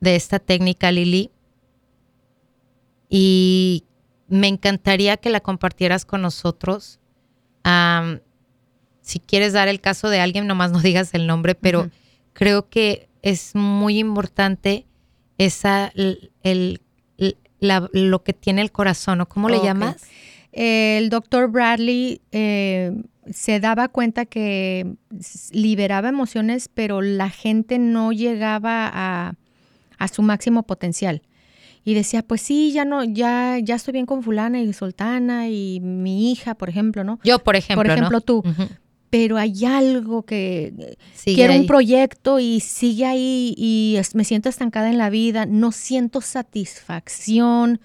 [0.00, 1.30] de esta técnica, Lili.
[3.10, 3.84] Y
[4.28, 6.98] me encantaría que la compartieras con nosotros.
[9.12, 11.90] Si quieres dar el caso de alguien, nomás no digas el nombre, pero
[12.32, 14.86] creo que es muy importante
[15.38, 16.80] esa el,
[17.60, 19.96] la- lo que tiene el corazón, ¿o cómo le llamas?
[20.52, 22.92] El doctor Bradley eh,
[23.30, 24.96] se daba cuenta que
[25.52, 29.34] liberaba emociones, pero la gente no llegaba a,
[29.98, 31.22] a su máximo potencial.
[31.84, 35.80] Y decía, pues sí, ya no, ya, ya estoy bien con fulana y sultana y
[35.80, 37.18] mi hija, por ejemplo, ¿no?
[37.24, 37.82] Yo, por ejemplo.
[37.82, 37.92] por ¿no?
[37.94, 38.42] ejemplo, tú.
[39.12, 41.60] Pero hay algo que Sigue quiero ahí.
[41.60, 46.22] un proyecto y sigue ahí y es- me siento estancada en la vida, no siento
[46.22, 47.78] satisfacción,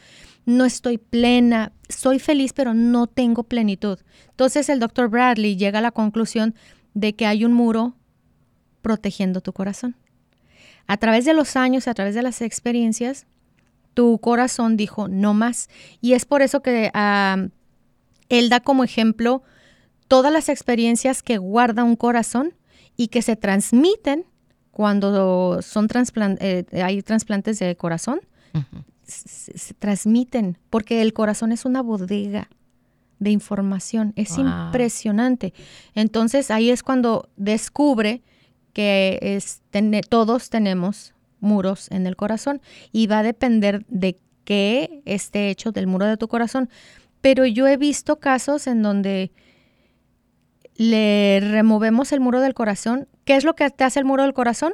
[0.45, 3.99] no estoy plena, soy feliz pero no tengo plenitud.
[4.29, 6.55] Entonces el doctor Bradley llega a la conclusión
[6.93, 7.93] de que hay un muro
[8.81, 9.97] protegiendo tu corazón.
[10.87, 13.25] A través de los años, a través de las experiencias,
[13.93, 15.67] tu corazón dijo no más.
[15.99, 16.89] Y es por eso que
[18.29, 19.43] él da como ejemplo
[20.07, 22.53] todas las experiencias que guarda un corazón
[22.95, 24.25] y que se transmiten
[24.71, 25.87] cuando son
[26.39, 28.19] eh, hay trasplantes de corazón,
[29.03, 32.49] se, se transmiten, porque el corazón es una bodega
[33.19, 34.45] de información, es Wow.
[34.67, 35.53] impresionante.
[35.95, 38.21] Entonces ahí es cuando descubre
[38.73, 39.61] que es,
[40.09, 45.87] todos tenemos muros en el corazón y va a depender de qué esté hecho del
[45.87, 46.69] muro de tu corazón.
[47.21, 49.31] Pero yo he visto casos en donde
[50.77, 53.07] le removemos el muro del corazón.
[53.25, 54.73] ¿Qué es lo que te hace el muro del corazón?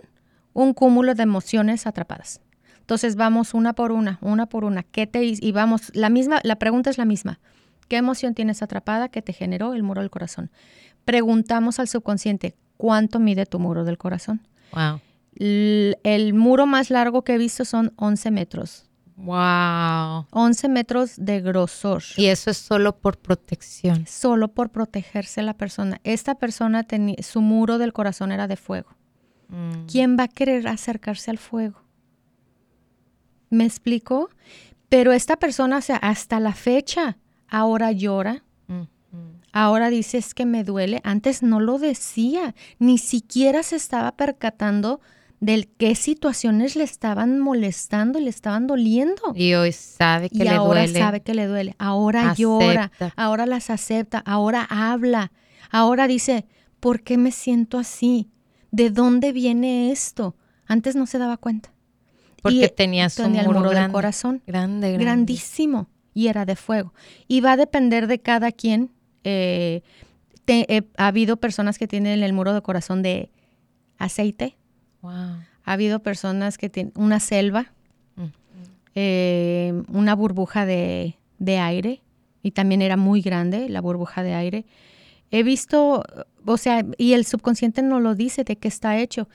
[0.54, 2.42] Un cúmulo de emociones atrapadas.
[2.80, 4.84] Entonces vamos una por una, una por una.
[4.84, 6.40] ¿Qué te y vamos la misma?
[6.44, 7.40] La pregunta es la misma.
[7.88, 10.52] ¿Qué emoción tienes atrapada que te generó el muro del corazón?
[11.06, 14.42] Preguntamos al subconsciente cuánto mide tu muro del corazón.
[14.74, 15.00] Wow.
[15.36, 18.90] L- el muro más largo que he visto son 11 metros.
[19.24, 20.28] Wow.
[20.32, 22.04] 11 metros de grosor.
[22.18, 24.06] Y eso es solo por protección.
[24.08, 26.00] solo por protegerse la persona.
[26.04, 28.90] Esta persona tenía su muro del corazón era de fuego.
[29.48, 29.86] Mm.
[29.86, 31.82] ¿Quién va a querer acercarse al fuego?
[33.50, 34.30] ¿Me explico?
[34.90, 38.44] Pero esta persona, o sea, hasta la fecha, ahora llora,
[39.14, 41.00] Mm, ahora dice es que me duele.
[41.04, 45.02] Antes no lo decía, ni siquiera se estaba percatando
[45.46, 49.22] del qué situaciones le estaban molestando y le estaban doliendo.
[49.36, 51.00] Y hoy sabe que y le ahora duele.
[51.00, 51.76] sabe que le duele.
[51.80, 55.32] Ahora llora, ahora las acepta, ahora habla,
[55.70, 56.46] ahora dice,
[56.80, 58.30] ¿por qué me siento así?
[58.72, 60.36] ¿De dónde viene esto?
[60.66, 61.74] Antes no se daba cuenta.
[62.42, 63.94] Porque Y tenía su tenía el muro del grande.
[63.94, 65.04] corazón Grande, grande.
[65.06, 66.94] grandísimo y era de fuego.
[67.28, 68.92] Y va a depender de cada quien.
[69.26, 69.82] eh,
[70.46, 73.30] te- eh, ha habido personas que tienen el muro de corazón de
[73.98, 74.58] aceite,
[75.04, 75.12] Wow.
[75.66, 77.72] ha habido personas que tienen una selva,
[78.16, 78.24] Mm.
[78.96, 82.02] eh, una burbuja de, de aire,
[82.42, 84.66] y también era muy grande la burbuja de aire.
[85.32, 86.04] He visto,
[86.46, 89.28] o sea, y el subconsciente no lo dice de qué está hecho.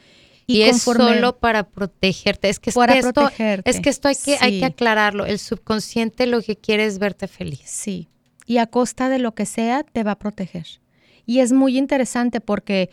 [0.46, 2.48] Y, es solo para protegerte.
[2.48, 5.26] Es que, Para esto, protegerte, es que esto hay que, hay que aclararlo.
[5.26, 7.60] El subconsciente lo que quiere es verte feliz.
[7.64, 8.08] Sí,
[8.46, 10.66] y a costa de lo que sea te va a proteger.
[11.26, 12.88] Y es muy interesante porque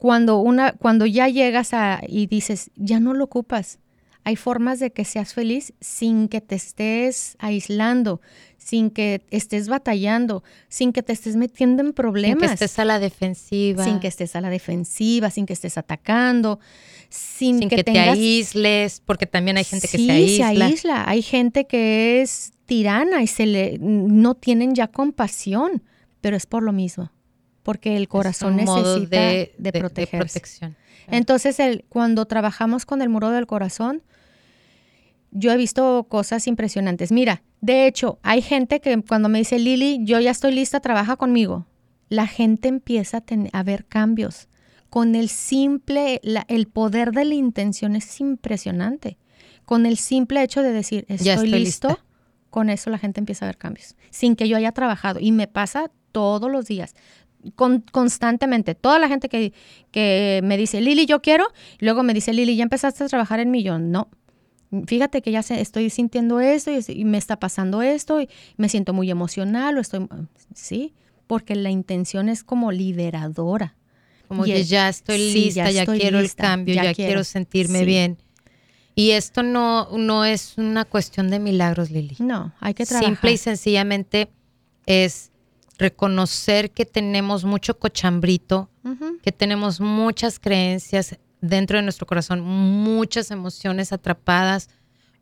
[0.00, 3.78] cuando una cuando ya llegas a y dices, ya no lo ocupas.
[4.24, 8.22] Hay formas de que seas feliz sin que te estés aislando,
[8.56, 12.84] sin que estés batallando, sin que te estés metiendo en Sin problemas, que estés a
[12.86, 13.84] la defensiva.
[13.84, 16.60] sin que estés a la defensiva, sin que estés atacando,
[17.10, 20.54] sin, sin que, que, te aísles, porque también hay gente que se aísla.
[20.54, 21.04] se aísla.
[21.06, 25.82] Hay gente que es tirana y se le no tienen ya compasión,
[26.22, 27.10] pero es por lo mismo,
[27.70, 30.16] porque el corazón necesita de, protegerse.
[30.18, 30.76] protección.
[31.08, 34.02] Entonces, el, cuando trabajamos con el muro del corazón,
[35.30, 37.12] yo he visto cosas impresionantes.
[37.12, 41.14] Mira, de hecho, hay gente que cuando me dice, Lili, yo ya estoy lista, trabaja
[41.16, 41.66] conmigo.
[42.08, 44.48] La gente empieza a, ten- a ver cambios.
[44.88, 49.16] Con el simple, la- el poder de la intención es impresionante.
[49.64, 52.04] Con el simple hecho de decir, estoy, Ya estoy listo, lista.
[52.50, 53.94] con eso la gente empieza a ver cambios.
[54.10, 55.20] Sin que yo haya trabajado.
[55.20, 56.96] Y me pasa todos los días.
[57.56, 58.74] Con- constantemente.
[58.74, 59.52] Toda la gente que,
[59.90, 61.46] que me dice, Lili, yo quiero.
[61.80, 63.54] y Luego me dice, Lili, ¿ya empezaste a trabajar en?
[63.54, 64.08] Yo, no.
[64.86, 68.92] Fíjate que ya se- estoy sintiendo esto y, me está pasando esto y me siento
[68.92, 70.06] muy emocional o estoy...
[70.54, 70.94] Sí,
[71.26, 73.74] porque la intención es como liberadora.
[74.28, 76.74] Como Y que es- ya estoy sí, lista, ya ya, estoy quiero lista, el cambio,
[76.74, 77.24] ya ya, quiero, quiero.
[77.24, 77.84] sentirme Sí.
[77.86, 78.18] bien.
[78.94, 82.16] Y esto no, no es una cuestión de milagros, Lili.
[82.20, 83.08] No, hay que trabajar.
[83.14, 84.28] Simple y sencillamente
[84.86, 85.29] es
[85.80, 88.68] reconocer que tenemos mucho cochambrito,
[89.22, 94.68] que tenemos muchas creencias dentro de nuestro corazón, muchas emociones atrapadas,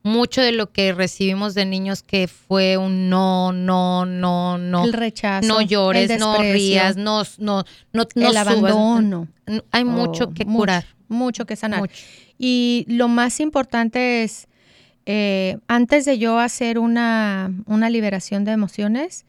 [0.03, 4.85] mucho de lo que recibimos de niños que fue un no, no, no, no.
[4.85, 5.47] El rechazo.
[5.47, 8.37] no llores, el no rías, no, no, no, no el subas.
[8.37, 9.29] abandono.
[9.47, 10.85] No, Hay mucho Oh, que mucho, curar.
[11.09, 11.81] Mucho que sanar.
[11.81, 11.95] Mucho.
[12.39, 14.47] Y lo más importante es,
[15.07, 19.25] eh, antes de yo hacer una, una liberación de emociones,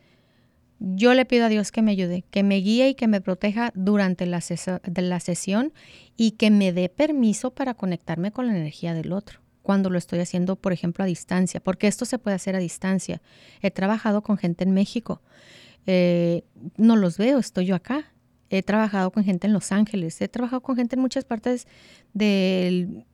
[0.79, 3.71] yo le pido a Dios que me ayude, que me guíe y que me proteja
[3.75, 4.41] durante la,
[4.83, 5.73] de la sesión
[6.15, 10.19] y que me dé permiso para conectarme con la energía del otro cuando lo estoy
[10.19, 13.21] haciendo, por ejemplo, a distancia, porque esto se puede hacer a distancia.
[13.61, 15.21] He trabajado con gente en México,
[15.85, 16.43] eh,
[16.77, 18.11] no los veo, estoy yo acá.
[18.49, 21.67] He trabajado con gente en Los Ángeles, he trabajado con gente en muchas partes
[22.13, 23.05] del,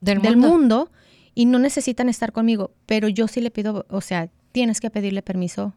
[0.00, 0.48] Del, del mundo.
[0.48, 0.92] mundo
[1.34, 5.22] y no necesitan estar conmigo, pero yo sí le pido, o sea, tienes que pedirle
[5.22, 5.74] permiso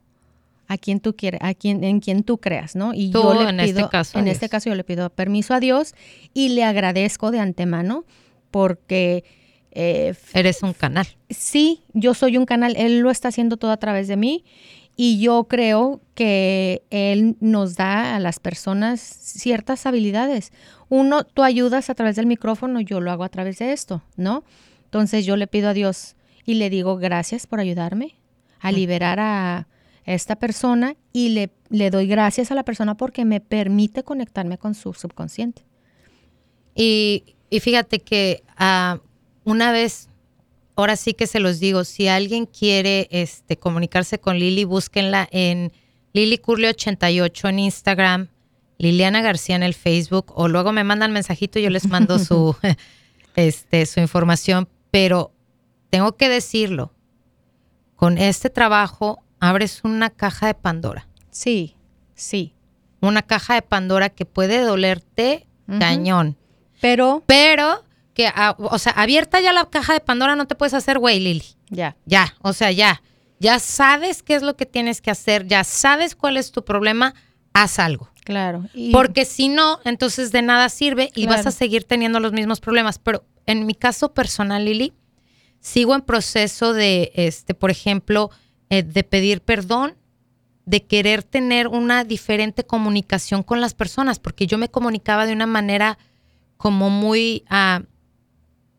[0.72, 2.94] a quien tú quieras, a quien en quien tú creas, ¿no?
[2.94, 5.60] Y Tú, yo le en este caso, en este caso yo le pido permiso a
[5.60, 5.94] Dios
[6.34, 8.06] y le agradezco de antemano
[8.52, 9.26] porque
[9.72, 11.08] eh, Eres un canal.
[11.30, 14.46] sí, yo soy un canal, él lo está haciendo todo a través de mí
[14.96, 20.52] y yo creo que él nos da a las personas ciertas habilidades.
[20.88, 24.44] Uno, tú ayudas a través del micrófono, yo lo hago a través de esto, ¿no?
[24.86, 28.16] Entonces yo le pido a Dios y le digo gracias por ayudarme
[28.60, 29.68] a liberar a
[30.06, 34.76] esta persona y le, le doy gracias a la persona porque me permite conectarme con
[34.76, 35.64] su subconsciente.
[36.76, 39.00] Y, y fíjate que ah,
[39.44, 40.10] una vez,
[40.76, 45.72] ahora sí que se los digo, si alguien quiere este, comunicarse con Lili, búsquenla en
[46.14, 48.28] Lili Curly 88 en Instagram,
[48.78, 52.56] Liliana García en el Facebook, o luego me mandan mensajito y yo les mando su,
[53.36, 54.68] este, su información.
[54.90, 55.32] Pero
[55.90, 56.94] tengo que decirlo,
[57.96, 61.08] con este trabajo abres una caja de Pandora.
[61.32, 61.76] Sí,
[62.16, 62.54] sí.
[63.02, 65.48] Una caja de Pandora que puede dolerte
[65.80, 66.38] cañón.
[66.80, 71.00] Pero Pero que, o sea, abierta ya la caja de Pandora no te puedes hacer
[71.00, 71.44] güey, Lili.
[71.70, 73.02] ya, Ya, o sea, ya.
[73.40, 77.16] Ya sabes qué es lo que tienes que hacer, ya sabes cuál es tu problema,
[77.54, 78.10] haz algo.
[78.24, 78.66] claro.
[78.76, 82.60] Y- Porque si no, entonces de nada sirve y vas a seguir teniendo los mismos
[82.60, 83.00] problemas.
[83.00, 84.94] Pero en mi caso personal, Lili,
[85.60, 88.30] sigo en proceso de, este, por ejemplo,
[88.72, 89.96] eh, de pedir perdón,
[90.66, 95.46] de querer tener una diferente comunicación con las personas, porque yo me comunicaba de una
[95.46, 95.98] manera
[96.56, 97.82] como muy, ah,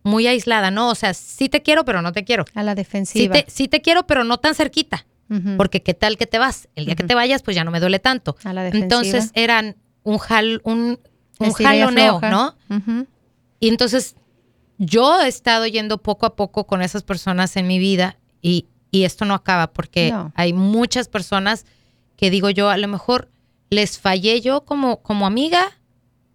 [0.03, 0.89] muy aislada, ¿no?
[0.89, 2.47] O sea, sí te quiero, pero no te quiero.
[2.55, 3.35] A la Sí defensiva.
[3.35, 5.07] te, sí te quiero, pero no tan cerquita.
[5.57, 6.69] Porque qué tal que te vas.
[6.75, 8.37] El día que te vayas, pues ya no me duele tanto.
[8.45, 8.85] A la defensiva.
[8.85, 11.01] Entonces eran un jal, un,
[11.39, 12.21] un jaloneo.
[12.31, 12.55] ¿no?
[13.59, 14.17] Y entonces
[14.77, 19.03] yo he estado yendo poco a poco con esas personas en mi vida y, y
[19.03, 20.33] esto no acaba porque No.
[20.37, 21.67] hay muchas personas
[22.17, 23.29] que digo yo, a lo mejor
[23.71, 25.73] les fallé yo como, como amiga,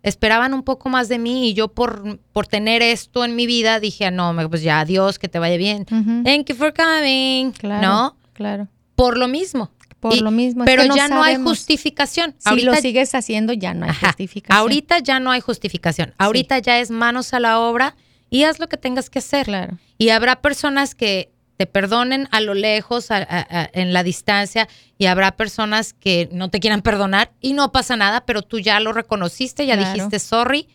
[0.04, 3.80] esperaban un poco más de mí y yo por, por tener esto en mi vida
[3.80, 5.86] dije, "Ah, no, pues ya, adiós, que te vaya bien.
[5.86, 7.52] Thank you for coming.
[7.52, 7.88] Claro.
[7.88, 8.17] ¿No?
[8.34, 8.67] Claro.
[8.96, 9.72] Por lo mismo.
[10.00, 10.63] Por Y- lo mismo.
[10.63, 12.36] es Pero que ya no hay justificación.
[12.38, 14.08] Si lo sigues haciendo, ya no hay Ajá.
[14.08, 14.60] justificación.
[14.60, 16.13] Ahorita ya no hay justificación.
[16.17, 17.96] Ahorita ya es manos a la obra
[18.30, 19.46] y haz lo que tengas que hacer.
[19.46, 19.78] Claro.
[19.98, 24.67] Y habrá personas que te perdonen a lo lejos, a- a- a- en la distancia,
[24.98, 28.80] y habrá personas que no te quieran perdonar y no pasa nada, pero tú ya
[28.80, 29.93] lo reconociste, ya Claro.
[29.93, 30.67] dijiste sorry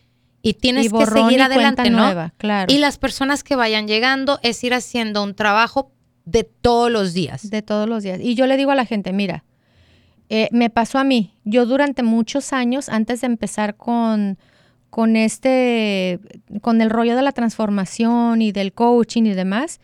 [0.42, 1.99] y tienes y que seguir adelante, ¿no?
[1.99, 2.73] nueva, claro.
[2.73, 5.92] Y las personas que vayan llegando es ir haciendo un trabajo
[6.25, 7.49] de todos los días.
[7.49, 8.18] De todos los días.
[8.21, 9.45] Y yo le digo a la gente, mira,
[10.29, 11.35] eh, me pasó a mí.
[11.45, 14.38] Yo durante muchos años, antes de empezar con,
[14.90, 16.18] con este,
[16.61, 19.81] con el rollo de la transformación y del coaching y demás,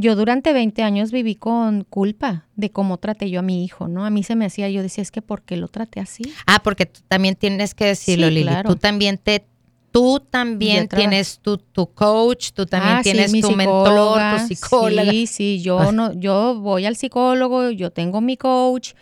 [0.00, 4.04] yo durante 20 años viví con culpa de cómo traté yo a mi hijo, ¿no?
[4.06, 6.22] A mí se me hacía, yo decía, es que ¿por qué lo traté así?
[6.46, 8.44] Ah, porque tú también tienes que decirlo, Sí, Lili.
[8.46, 8.70] claro.
[8.70, 9.44] Tú también te,
[9.90, 15.10] tú también tienes tu, tu coach, tú también Ah, tienes tu mentor, tu psicóloga.
[15.10, 18.92] Sí, sí, yo no, yo voy al psicólogo, yo tengo mi coach,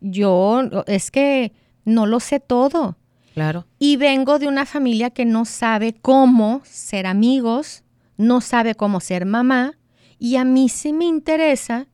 [0.00, 1.52] yo es que
[1.84, 2.96] no lo sé todo.
[3.34, 3.66] Claro.
[3.78, 7.84] Y vengo de una familia que no sabe cómo ser amigos,
[8.16, 9.76] no sabe cómo ser mamá,
[10.20, 11.88] y a mí sí me interesa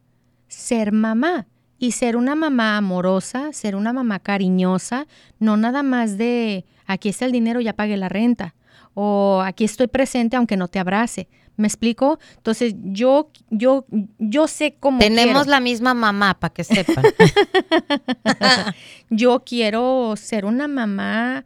[0.48, 1.46] ser mamá
[1.78, 5.06] y ser una mamá amorosa, ser una mamá cariñosa,
[5.38, 8.54] no nada más de aquí está el dinero, ya pagué la renta,
[8.94, 11.28] o aquí estoy presente aunque no te abrace.
[11.56, 12.18] ¿Me explico?
[12.36, 13.86] Entonces yo, yo,
[14.18, 15.50] yo sé cómo Tenemos quiero.
[15.50, 17.04] la misma mamá, para que sepan.
[19.10, 21.44] Yo quiero ser una mamá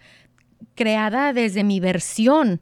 [0.74, 2.60] creada desde mi versión,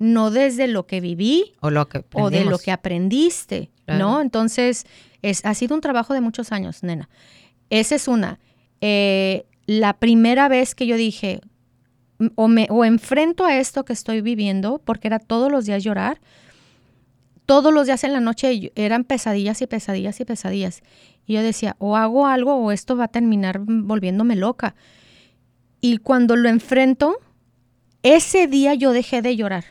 [0.00, 4.00] no desde lo que viví o lo que o de lo que aprendiste, Claro.
[4.00, 4.20] ¿no?
[4.20, 4.86] Entonces,
[5.22, 7.08] es, ha sido un trabajo de muchos años, nena.
[7.68, 8.40] Esa es una.
[8.80, 11.40] Eh, la primera vez que yo dije,
[12.34, 16.20] o, me, o enfrento a esto que estoy viviendo, porque era todos los días llorar,
[17.46, 20.82] todos los días en la noche eran pesadillas y pesadillas y pesadillas.
[21.26, 24.74] Y yo decía, o hago algo o esto va a terminar volviéndome loca.
[25.80, 27.16] Y cuando lo enfrento,
[28.02, 29.64] ese día yo dejé de llorar.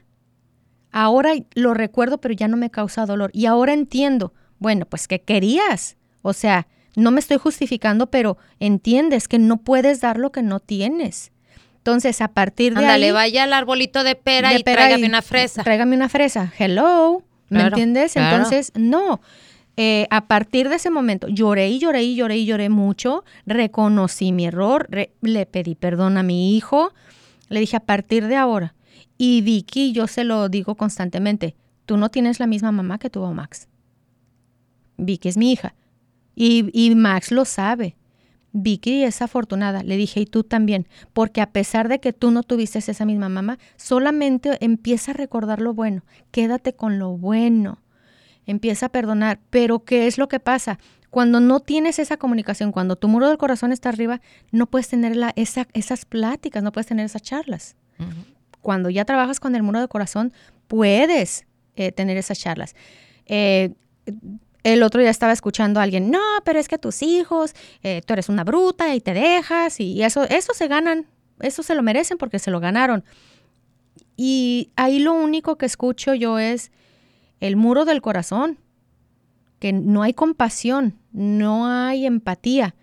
[0.92, 3.30] Ahora lo recuerdo, pero ya no me causa dolor.
[3.34, 5.98] Y ahora entiendo, bueno, pues ¿qué querías?
[6.22, 10.60] O sea, no me estoy justificando, pero entiendes que no puedes dar lo que no
[10.60, 11.32] tienes.
[11.78, 13.12] Entonces, a partir de Ándale, ahí...
[13.12, 15.64] vaya al arbolito de pera de y tráigame y- una fresa.
[15.64, 16.52] Tráigame una fresa.
[16.58, 17.24] Hello.
[17.50, 18.14] ¿Me Claro, entiendes?
[18.14, 18.36] claro.
[18.36, 19.22] Entonces, no.
[19.78, 23.24] Eh, a partir de ese momento, lloré y lloré y lloré y lloré mucho.
[23.46, 24.88] Reconocí mi error.
[24.90, 26.92] re- le pedí perdón a mi hijo.
[27.48, 28.76] Le dije, a partir de ahora.
[29.22, 31.54] Y Vicky, yo se lo digo constantemente.
[31.86, 33.68] Tú no tienes la misma mamá que tuvo Max.
[34.96, 35.76] Vicky es mi hija.
[36.36, 37.98] Y, y Max lo sabe.
[38.54, 42.44] Vicky es afortunada, le dije, y tú también, porque a pesar de que tú no
[42.44, 47.80] tuviste esa misma mamá, solamente empieza a recordar lo bueno, quédate con lo bueno,
[48.46, 50.80] empieza a perdonar, pero ¿qué es lo que pasa?
[51.10, 55.16] Cuando no tienes esa comunicación, cuando tu muro del corazón está arriba, no puedes tener
[55.36, 57.76] esa, esas pláticas, no puedes tener esas charlas.
[58.62, 60.34] Cuando ya trabajas con el muro del corazón,
[60.68, 61.46] puedes
[61.76, 62.76] eh, tener esas charlas.
[63.26, 63.74] Eh,
[64.64, 68.14] el otro día estaba escuchando a alguien, no, pero es que tus hijos, eh, tú
[68.14, 71.08] eres una bruta y te dejas y eso, eso se ganan,
[71.40, 73.04] eso se lo merecen porque se lo ganaron.
[74.18, 76.72] Y ahí lo único que escucho yo es
[77.40, 78.60] el muro del corazón,
[79.60, 82.76] que no hay compasión, no hay empatía.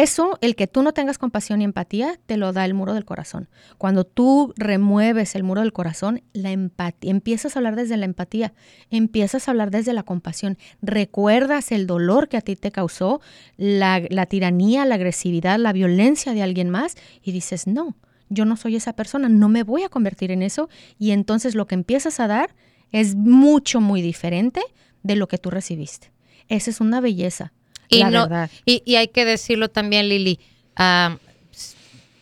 [0.00, 3.04] Eso, el que tú no tengas compasión y empatía, te lo da el muro del
[3.04, 3.50] corazón.
[3.76, 8.54] Cuando tú remueves el muro del corazón, la empatía, empiezas a hablar desde la empatía,
[8.88, 13.20] empiezas a hablar desde la compasión, recuerdas el dolor que a ti te causó,
[13.58, 17.94] la, la tiranía, la agresividad, la violencia de alguien más y dices, no,
[18.30, 21.66] yo no soy esa persona, no me voy a convertir en eso y entonces lo
[21.66, 22.54] que empiezas a dar
[22.92, 24.62] es mucho, muy diferente
[25.02, 26.12] de lo que tú recibiste.
[26.48, 27.52] Esa es una belleza.
[27.96, 28.50] Y, la no- verdad.
[28.64, 30.38] y, y hay que decirlo también, Lili,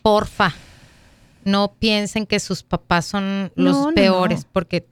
[0.02, 0.54] porfa,
[1.44, 4.50] no piensen que sus papás son los No, peores, no.
[4.52, 4.86] porque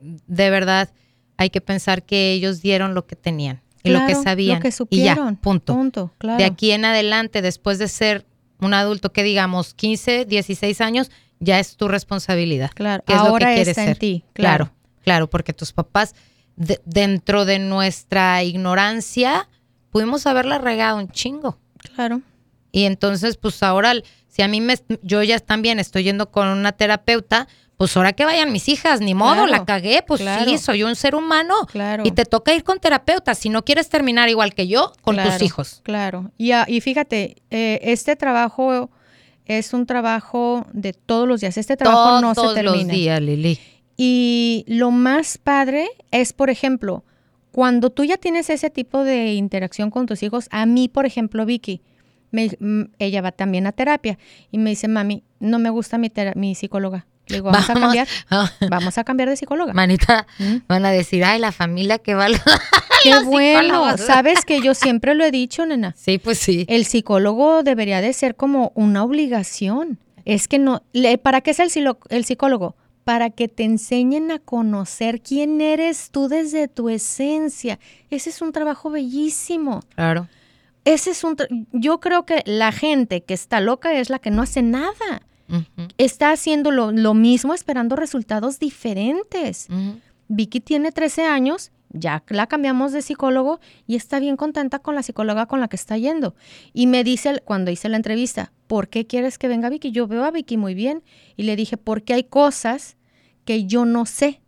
[0.00, 0.90] de verdad
[1.36, 4.56] hay que pensar que ellos dieron lo que tenían y lo que sabían.
[4.58, 5.34] Lo que y supieron.
[5.34, 5.74] ya, punto.
[5.74, 6.38] Punto, claro.
[6.38, 8.26] De aquí en adelante, después de ser
[8.60, 11.10] un adulto que digamos 15, 16 años,
[11.40, 12.70] ya es tu responsabilidad.
[12.74, 13.98] Claro, ¿Qué es lo que quieres está en ser?
[13.98, 14.24] ti.
[14.32, 14.64] Claro.
[14.66, 14.74] Claro.
[15.02, 16.14] claro, porque tus papás,
[16.56, 19.48] dentro de nuestra ignorancia,
[19.94, 21.56] pudimos haberla regado un chingo.
[21.94, 22.20] Claro.
[22.72, 23.92] Y entonces, pues ahora,
[24.26, 28.24] si a mí me, yo ya también estoy yendo con una terapeuta, pues ahora que
[28.24, 31.54] vayan mis hijas, ni modo, la cagué, pues sí, soy un ser humano.
[31.70, 32.02] Claro.
[32.04, 33.36] Y te toca ir con terapeuta.
[33.36, 35.80] Si no quieres terminar igual que yo, con tus hijos.
[35.84, 36.32] Claro.
[36.38, 38.90] Y, y fíjate, eh, este trabajo
[39.44, 41.56] es un trabajo de todos los días.
[41.56, 42.62] Este trabajo no se termina.
[42.64, 43.60] Todos los días, Lili.
[43.96, 47.04] Y lo más padre es, por ejemplo,
[47.54, 51.46] cuando tú ya tienes ese tipo de interacción con tus hijos, a mí, por ejemplo,
[51.46, 51.82] Vicky,
[52.32, 54.18] mm, ella va también a terapia
[54.50, 57.06] y me dice, mami, no me gusta mi, mi psicóloga.
[57.28, 58.08] Le digo, vamos, a cambiar.
[58.70, 59.72] Vamos a cambiar de psicóloga.
[59.72, 60.56] Manita, ¿Mm?
[60.66, 62.26] van a decir, ay, la familia que va
[63.04, 63.96] Qué bueno.
[63.98, 65.94] Sabes que yo siempre lo he dicho, nena.
[65.96, 66.66] Sí, pues sí.
[66.68, 70.00] El psicólogo debería de ser como una obligación.
[70.24, 70.82] Es que no,
[71.22, 71.70] ¿para qué es el,
[72.08, 72.74] el psicólogo?
[73.04, 77.78] Para que te enseñen a conocer quién eres tú desde tu esencia.
[78.10, 79.82] Ese es un trabajo bellísimo.
[79.94, 80.28] Claro.
[80.84, 81.36] Ese es un,
[81.72, 85.22] yo creo que la gente que está loca es la que no hace nada.
[85.98, 89.68] Está haciendo lo, mismo esperando resultados diferentes.
[90.28, 95.02] Vicky tiene 13 años, ya la cambiamos de psicólogo y está bien contenta con la
[95.02, 96.34] psicóloga con la que está yendo.
[96.72, 99.92] Y me dice cuando hice la entrevista, ¿por qué quieres que venga Vicky?
[99.92, 101.02] Yo veo a Vicky muy bien
[101.36, 102.96] y le dije, porque hay cosas
[103.44, 104.42] que yo no sé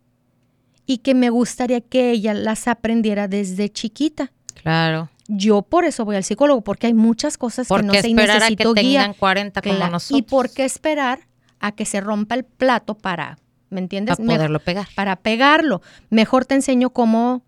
[0.85, 4.31] y que me gustaría que ella las aprendiera desde chiquita.
[4.61, 5.09] Claro.
[5.27, 8.71] Yo por eso voy al psicólogo, porque hay muchas cosas que no sé y necesito
[8.71, 10.19] a que Tengan 40 como nosotros.
[10.19, 11.27] ¿Y por qué esperar
[11.59, 13.37] a que se rompa el plato para,
[13.69, 14.17] ¿me entiendes?
[14.17, 14.87] Para poderlo pegar.
[14.95, 15.81] Para pegarlo.
[16.09, 17.43] Mejor te enseño cómo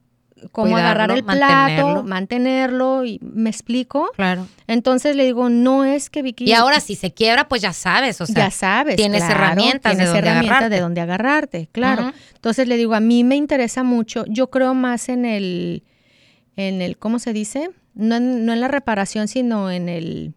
[0.53, 3.03] cómo agarrar el plato, mantenerlo.
[3.03, 4.09] y me explico.
[4.15, 4.47] Claro.
[4.67, 6.45] Entonces le digo, no es que Vicky.
[6.45, 10.07] Y ahora si se quiebra, pues ya sabes, o sea, ya sabes, tienes herramientas tienes
[10.07, 10.75] de donde herramientas agarrarte.
[10.75, 12.13] de dónde agarrarte, claro.
[12.35, 15.83] Entonces le digo, a mí me interesa mucho, yo creo más en el
[16.55, 17.69] en el ¿cómo se dice?
[17.99, 20.33] no en, no en la reparación, sino en el...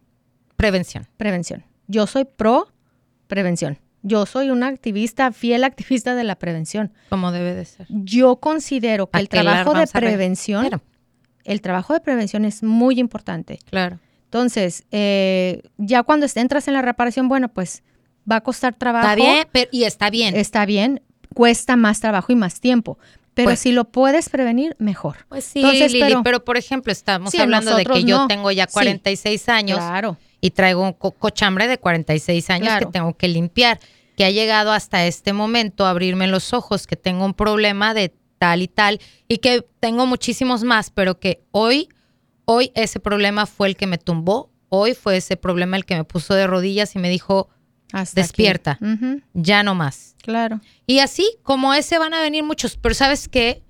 [0.55, 1.07] Prevención.
[1.17, 1.63] Prevención.
[1.87, 2.67] Yo soy pro
[3.27, 3.79] prevención.
[4.03, 6.91] Yo soy una activista, fiel activista de la prevención.
[7.09, 7.87] Como debe de ser.
[7.89, 10.81] Yo considero que el trabajo de prevención,
[11.45, 13.59] el trabajo de prevención es muy importante.
[13.69, 13.99] Claro.
[14.25, 17.83] Entonces, eh, ya cuando entras en la reparación, bueno, pues
[18.29, 19.07] va a costar trabajo.
[19.07, 20.35] Está bien, y está bien.
[20.35, 21.01] Está bien,
[21.33, 22.97] cuesta más trabajo y más tiempo.
[23.33, 25.25] Pero pues si lo puedes prevenir, mejor.
[25.29, 29.79] Pues sí, Lili, pero, por ejemplo, estamos hablando de que yo tengo ya 46 años
[30.43, 33.79] y traigo un cochambre de 46 años que tengo que limpiar,
[34.17, 38.13] que ha llegado hasta este momento a abrirme los ojos, que tengo un problema de
[38.39, 41.87] tal y tal y que tengo muchísimos más, pero que hoy,
[42.43, 46.03] hoy ese problema fue el que me tumbó, hoy fue ese problema el que me
[46.03, 47.47] puso de rodillas y me dijo,
[48.13, 48.77] despierta,
[49.33, 50.17] ya no más.
[50.21, 50.59] Claro.
[50.85, 53.63] Y así como ese van a venir muchos, pero sabes qué,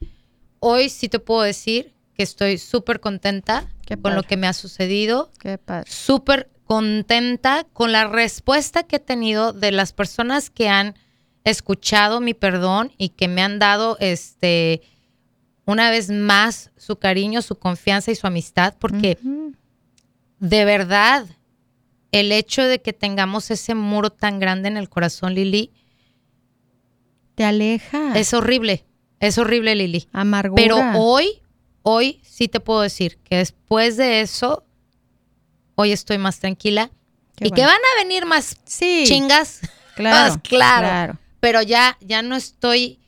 [0.57, 3.67] hoy sí te puedo decir que estoy súper contenta
[4.01, 5.29] con lo que me ha sucedido.
[5.39, 5.91] Qué padre.
[5.91, 10.95] Súper contenta con la respuesta que he tenido de las personas que han
[11.43, 14.81] escuchado mi perdón y que me han dado este
[15.65, 19.17] una vez más su cariño, su confianza y su amistad, porque
[20.39, 21.25] de verdad
[22.11, 25.71] el hecho de que tengamos ese muro tan grande en el corazón, Lili,
[27.35, 28.17] te aleja.
[28.17, 28.85] Es horrible,
[29.19, 30.07] es horrible, Lili.
[30.11, 30.61] Amargura.
[30.61, 31.41] Pero hoy,
[31.81, 34.63] hoy sí te puedo decir que después de eso,
[35.75, 36.91] hoy estoy más tranquila
[37.39, 39.61] y que van a venir más chingas.
[39.95, 42.99] Claro, claro, Pero ya, ya no estoy,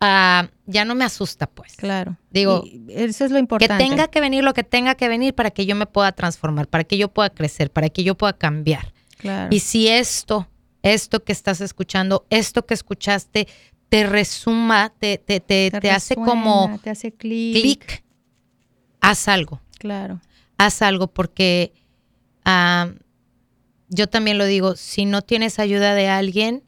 [0.00, 1.76] uh, ya no me asusta, pues.
[1.76, 2.18] Claro.
[2.30, 3.82] Digo, eso es lo importante.
[3.82, 6.68] Que tenga que venir lo que tenga que venir para que yo me pueda transformar,
[6.68, 8.92] para que yo pueda crecer, para que yo pueda cambiar.
[9.18, 9.48] Claro.
[9.54, 10.48] Y si esto
[10.82, 13.48] esto que estás escuchando, esto que escuchaste,
[13.88, 18.02] te resuma, te, te, te, te, hace como te hace clic.
[19.00, 19.60] Haz algo.
[19.78, 20.20] Claro.
[20.58, 21.72] Haz algo porque
[22.44, 22.92] ah,
[23.88, 26.62] yo también lo digo, si no tienes ayuda de alguien,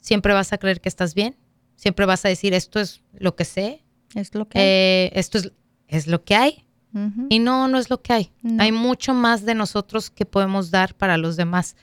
[0.00, 1.36] siempre vas a creer que estás bien,
[1.76, 3.84] siempre vas a decir esto es lo que sé,
[4.14, 4.64] es lo que hay.
[4.64, 5.52] Eh, esto es,
[5.88, 6.62] es, lo que hay.
[7.28, 8.32] Y no, no es lo que hay.
[8.58, 11.76] Hay mucho más de nosotros que podemos dar para los demás.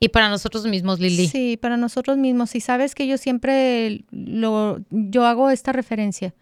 [0.00, 1.28] Y para nosotros mismos, Lili.
[1.28, 2.54] Sí, para nosotros mismos.
[2.54, 6.34] Y sabes que yo siempre lo, yo hago esta referencia.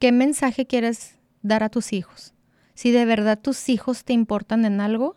[0.00, 2.34] ¿Qué mensaje quieres dar a tus hijos?
[2.74, 5.16] Si de verdad tus hijos te importan en algo,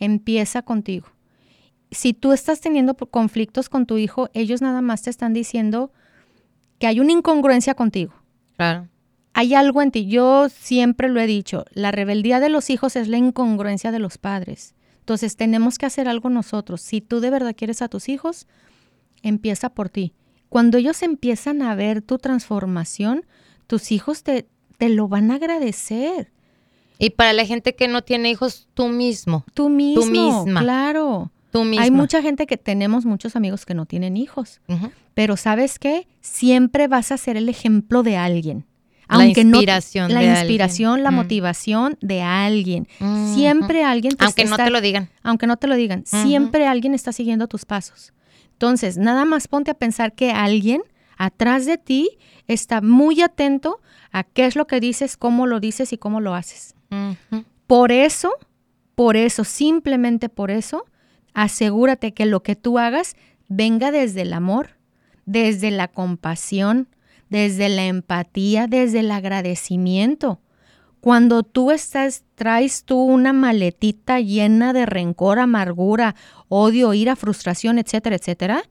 [0.00, 1.06] empieza contigo.
[1.90, 5.92] Si tú estás teniendo conflictos con tu hijo, ellos nada más te están diciendo
[6.78, 8.14] que hay una incongruencia contigo.
[8.56, 8.88] Claro.
[9.32, 10.06] Hay algo en ti.
[10.06, 14.18] Yo siempre lo he dicho, la rebeldía de los hijos es la incongruencia de los
[14.18, 14.74] padres.
[15.00, 16.80] Entonces tenemos que hacer algo nosotros.
[16.80, 18.46] Si tú de verdad quieres a tus hijos,
[19.22, 20.14] empieza por ti.
[20.48, 23.24] Cuando ellos empiezan a ver tu transformación,
[23.66, 24.48] tus hijos te,
[24.78, 26.32] te lo van a agradecer.
[27.00, 29.44] Y para la gente que no tiene hijos, tú mismo.
[29.54, 31.32] Tú mismo, claro.
[31.50, 31.84] Tú misma.
[31.84, 34.60] Hay mucha gente que tenemos muchos amigos que no tienen hijos,
[35.14, 36.06] pero ¿sabes qué?
[36.20, 38.66] Siempre vas a ser el ejemplo de alguien.
[39.08, 40.08] Aunque la inspiración.
[40.08, 41.14] No, la inspiración, la mm.
[41.14, 42.86] motivación de alguien.
[43.00, 43.34] Mm.
[43.34, 45.08] Siempre alguien te Aunque no te lo digan.
[45.24, 46.04] Aunque no te lo digan.
[46.06, 48.12] Siempre alguien está siguiendo tus pasos.
[48.52, 50.82] Entonces, nada más ponte a pensar que alguien
[51.16, 52.10] atrás de ti
[52.46, 53.80] está muy atento
[54.12, 56.74] a qué es lo que dices, cómo lo dices y cómo lo haces.
[57.66, 58.32] Por eso,
[58.94, 60.84] por eso, simplemente por eso,
[61.34, 63.14] asegúrate que lo que tú hagas
[63.48, 64.76] venga desde el amor,
[65.24, 66.88] desde la compasión,
[67.28, 70.40] desde la empatía, desde el agradecimiento.
[71.00, 76.14] Cuando tú estás, traes tú una maletita llena de rencor, amargura,
[76.48, 78.62] odio, ira, frustración, etcétera, etcétera,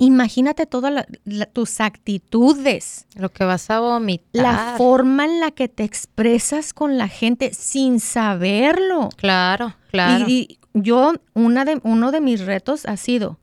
[0.00, 1.06] imagínate todas
[1.52, 3.06] tus actitudes.
[3.14, 4.42] Lo que vas a vomitar.
[4.42, 9.10] La forma en la que te expresas con la gente sin saberlo.
[9.16, 10.24] Claro, claro.
[10.26, 13.38] Y, yo, una de, uno de mis retos ha sido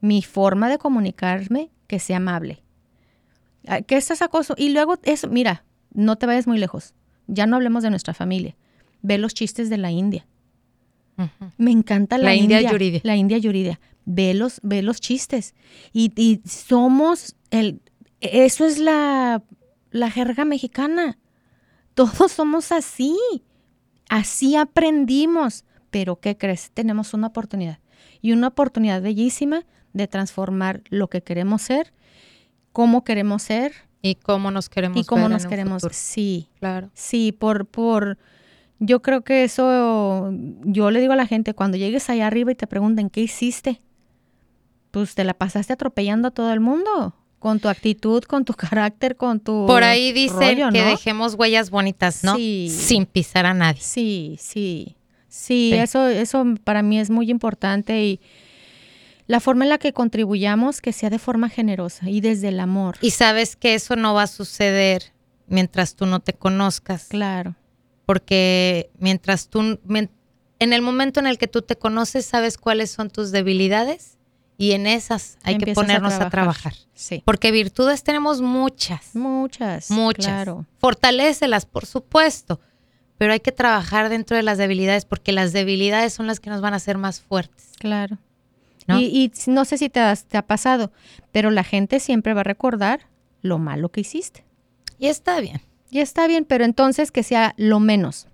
[0.00, 2.62] mi forma de comunicarme que sea amable.
[3.86, 4.54] ¿Qué estás acoso?
[4.58, 6.94] Y luego eso, mira, no te vayas muy lejos.
[7.26, 8.56] Ya no hablemos de nuestra familia.
[9.00, 10.26] Ve los chistes de la India.
[11.56, 13.80] Me encanta la, India, India La India Yuridia.
[14.04, 15.54] Ve los, ve los chistes.
[15.92, 17.80] Y, y, somos el.
[18.20, 19.42] Eso es la,
[19.90, 21.18] la jerga mexicana.
[21.94, 23.16] Todos somos así.
[24.08, 25.64] Así aprendimos.
[25.90, 26.70] Pero ¿qué crees?
[26.72, 27.78] Tenemos una oportunidad.
[28.20, 31.92] Y una oportunidad bellísima de transformar lo que queremos ser
[32.74, 33.72] cómo queremos ser.
[34.02, 35.82] Y cómo nos queremos Y cómo nos queremos.
[35.92, 36.48] Sí.
[36.58, 36.90] Claro.
[36.92, 38.18] Sí, por, por,
[38.78, 40.30] yo creo que eso,
[40.64, 43.80] yo le digo a la gente, cuando llegues allá arriba y te pregunten, ¿qué hiciste?
[44.94, 47.16] Pues te la pasaste atropellando a todo el mundo.
[47.40, 49.66] Con tu actitud, con tu carácter, con tu.
[49.66, 52.36] Por ahí dicen que dejemos huellas bonitas, ¿no?
[52.36, 52.68] Sí.
[52.70, 53.80] Sin pisar a nadie.
[53.80, 54.96] Sí, sí.
[55.28, 58.20] Sí, Eso, eso para mí es muy importante y
[59.26, 62.98] la forma en la que contribuyamos que sea de forma generosa y desde el amor.
[63.00, 65.12] Y sabes que eso no va a suceder
[65.48, 67.06] mientras tú no te conozcas.
[67.08, 67.56] Claro.
[68.06, 73.10] Porque mientras tú, en el momento en el que tú te conoces, sabes cuáles son
[73.10, 74.13] tus debilidades
[74.56, 76.74] y en esas hay que ponernos a trabajar.
[76.94, 77.22] Sí.
[77.24, 79.14] Porque virtudes tenemos muchas.
[79.14, 79.90] Muchas.
[79.90, 80.26] Muchas.
[80.26, 80.66] Claro.
[80.78, 82.60] Fortalécelas, por supuesto.
[83.18, 86.60] Pero hay que trabajar dentro de las debilidades porque las debilidades son las que nos
[86.60, 87.72] van a hacer más fuertes.
[87.78, 88.18] Claro.
[88.86, 90.92] Y, no sé si te, te ha pasado,
[91.32, 93.08] pero la gente siempre va a recordar
[93.40, 94.44] lo malo que hiciste.
[94.98, 95.62] Y está bien.
[95.90, 98.33] Y está bien, pero entonces que sea lo menos, ¿no?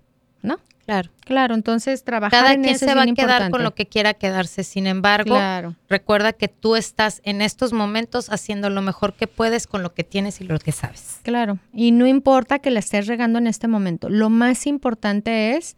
[0.91, 1.09] Claro.
[1.23, 3.51] Claro, entonces trabajar Cada en quien se va a quedar importante.
[3.51, 4.63] con lo que quiera quedarse.
[4.65, 5.75] Sin embargo, Claro.
[5.87, 10.03] recuerda que tú estás en estos momentos haciendo lo mejor que puedes con lo que
[10.03, 11.19] tienes y lo que sabes.
[11.23, 14.09] Claro, y no importa que la estés regando en este momento.
[14.09, 15.77] Lo más importante es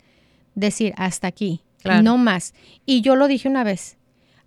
[0.55, 2.01] decir hasta aquí, Claro.
[2.01, 2.53] no más.
[2.86, 3.97] Y yo lo dije una vez.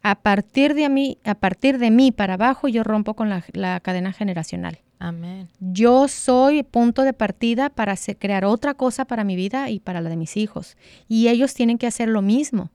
[0.03, 3.79] A partir de mí, a partir de mí para abajo, yo rompo con la, la
[3.81, 4.79] cadena generacional.
[4.99, 5.49] Amén.
[5.61, 10.01] Yo soy punto de partida para hacer- crear otra cosa para mi vida y para
[10.01, 10.77] la de mis hijos.
[11.09, 12.71] Y ellos tienen que hacer lo mismo.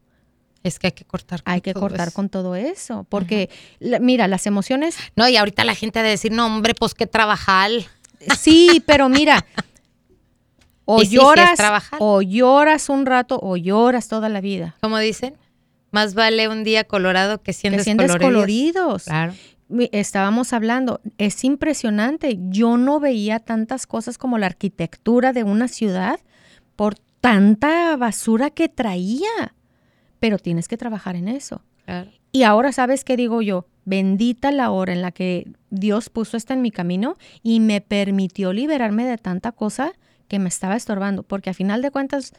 [0.64, 1.42] Es que hay que cortar.
[1.42, 2.16] con Hay que todo cortar eso.
[2.16, 3.08] con todo eso.
[3.10, 3.50] Porque,
[3.80, 6.94] la- mira, las emociones, No, y ahorita la gente ha de decir, no, hombre, pues
[6.94, 7.72] que trabajar.
[8.40, 9.44] sí, pero mira,
[10.86, 11.60] o es lloras,
[12.00, 14.76] o lloras un rato, o lloras toda la vida.
[14.82, 15.36] Como dicen,
[15.90, 18.34] más vale un día colorado que 100 Que sientes descoloridos.
[18.36, 19.04] coloridos.
[19.06, 19.34] Claro.
[19.92, 22.38] Estábamos hablando, es impresionante.
[22.50, 26.20] Yo no veía tantas cosas como la arquitectura de una ciudad
[26.76, 29.56] por tanta basura que traía.
[30.20, 31.62] Pero tienes que trabajar en eso.
[31.86, 32.12] claro.
[32.34, 33.66] Y ahora, ¿sabes qué digo yo?
[33.84, 38.54] Bendita la hora en la que Dios puso esto en mi camino y me permitió
[38.54, 39.92] liberarme de tanta cosa
[40.30, 41.24] que me estaba estorbando.
[41.24, 42.32] Porque a final de cuentas,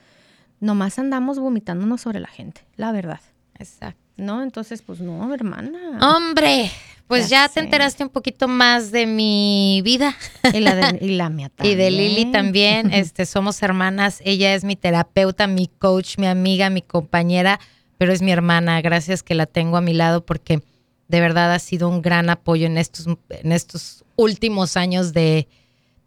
[0.61, 3.21] nomás andamos vomitándonos sobre la gente, la verdad.
[3.59, 4.01] Exacto.
[4.17, 4.43] ¿No?
[4.43, 5.99] Entonces, pues no, hermana.
[6.01, 6.71] Hombre,
[7.13, 10.17] pues Ya ya, te enteraste un poquito más de mi vida
[10.55, 11.91] Y la, de, y la mía y de.
[11.91, 12.91] Lili también.
[12.91, 14.23] Este, somos hermanas.
[14.25, 17.61] Ella es mi terapeuta, mi coach, mi amiga, mi compañera,
[17.99, 18.81] pero es mi hermana.
[18.81, 20.63] Gracias que la tengo a mi lado porque
[21.09, 25.49] de verdad ha sido un gran apoyo en estos, en estos últimos años de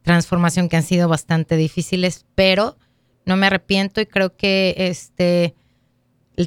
[0.02, 2.78] transformación que han sido bastante difíciles, pero
[3.26, 5.54] no me arrepiento y creo que este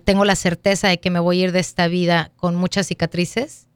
[0.05, 3.68] tengo la certeza de que me voy a ir de esta vida con muchas cicatrices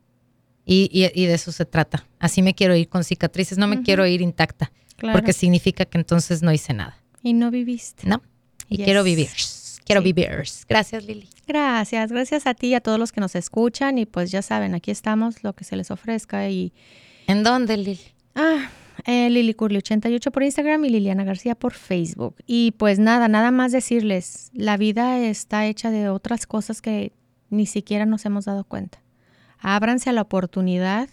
[0.64, 2.06] y, y- y de eso se trata.
[2.18, 5.18] Así me quiero ir con cicatrices, no me quiero ir intacta, Claro.
[5.18, 8.06] porque significa que entonces no hice nada, Y no viviste.
[8.08, 8.22] ¿no?
[8.68, 8.84] Y Yes.
[8.84, 9.28] quiero vivir.
[9.84, 10.64] Quiero sí.
[10.68, 11.28] Gracias, Lili.
[11.46, 13.98] Gracias, gracias a ti y a todos los que nos escuchan.
[13.98, 16.48] Y pues ya saben, aquí estamos, lo que se les ofrezca.
[16.48, 16.72] y
[17.26, 18.00] ¿En dónde, Lili?
[18.36, 18.70] Ah,
[19.06, 22.36] eh, Lili Curly 88 por Instagram y Liliana García por Facebook.
[22.46, 27.12] Y pues nada, nada más decirles, la vida está hecha de otras cosas que
[27.50, 29.02] ni siquiera nos hemos dado cuenta.
[29.62, 31.08] Ábranse a la oportunidad,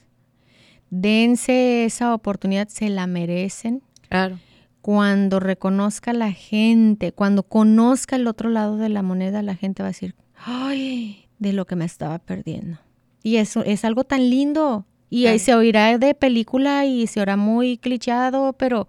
[0.90, 3.82] dense esa oportunidad, se la merecen.
[4.10, 4.38] Claro
[4.82, 9.88] cuando reconozca la gente, cuando conozca el otro lado de la moneda, la gente va
[9.90, 12.80] a decir, ay, de lo que me estaba perdiendo.
[13.22, 14.86] Y eso es algo tan lindo.
[15.10, 18.88] Y ahí se oirá de película y se oirá muy clichado, pero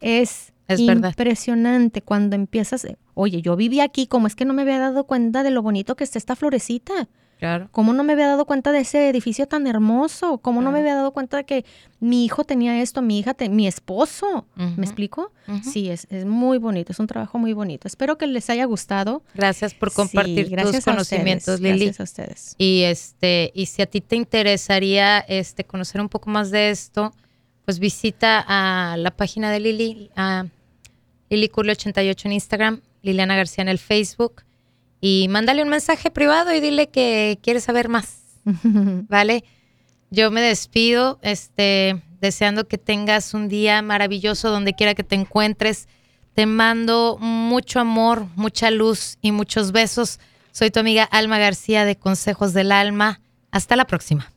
[0.00, 4.78] es, es impresionante cuando empiezas, oye, yo viví aquí, como es que no me había
[4.78, 7.08] dado cuenta de lo bonito que está esta florecita.
[7.38, 7.68] Claro.
[7.70, 10.38] ¿Cómo no me había dado cuenta de ese edificio tan hermoso?
[10.38, 11.64] ¿Cómo no me había dado cuenta de que
[12.00, 14.46] mi hijo tenía esto, mi hija, mi esposo?
[14.54, 15.32] ¿Me explico?
[15.62, 17.88] Sí, es, es, muy bonito, es un trabajo muy bonito.
[17.88, 19.22] Espero que les haya gustado.
[19.34, 21.86] Gracias por compartir tus conocimientos, Lili.
[21.86, 22.54] Gracias a ustedes.
[22.56, 27.12] Y este, y si a ti te interesaría este conocer un poco más de esto,
[27.66, 30.46] pues visita a la página de Lili, a
[31.28, 34.42] Lili 88 en Instagram, Liliana García en el Facebook
[35.00, 38.18] y mándale un mensaje privado y dile que quieres saber más.
[38.44, 39.44] ¿Vale?
[40.10, 45.88] Yo me despido, este, deseando que tengas un día maravilloso donde quiera que te encuentres.
[46.34, 50.20] Te mando mucho amor, mucha luz y muchos besos.
[50.52, 53.20] Soy tu amiga Alma García de Consejos del Alma.
[53.50, 54.32] Hasta la próxima.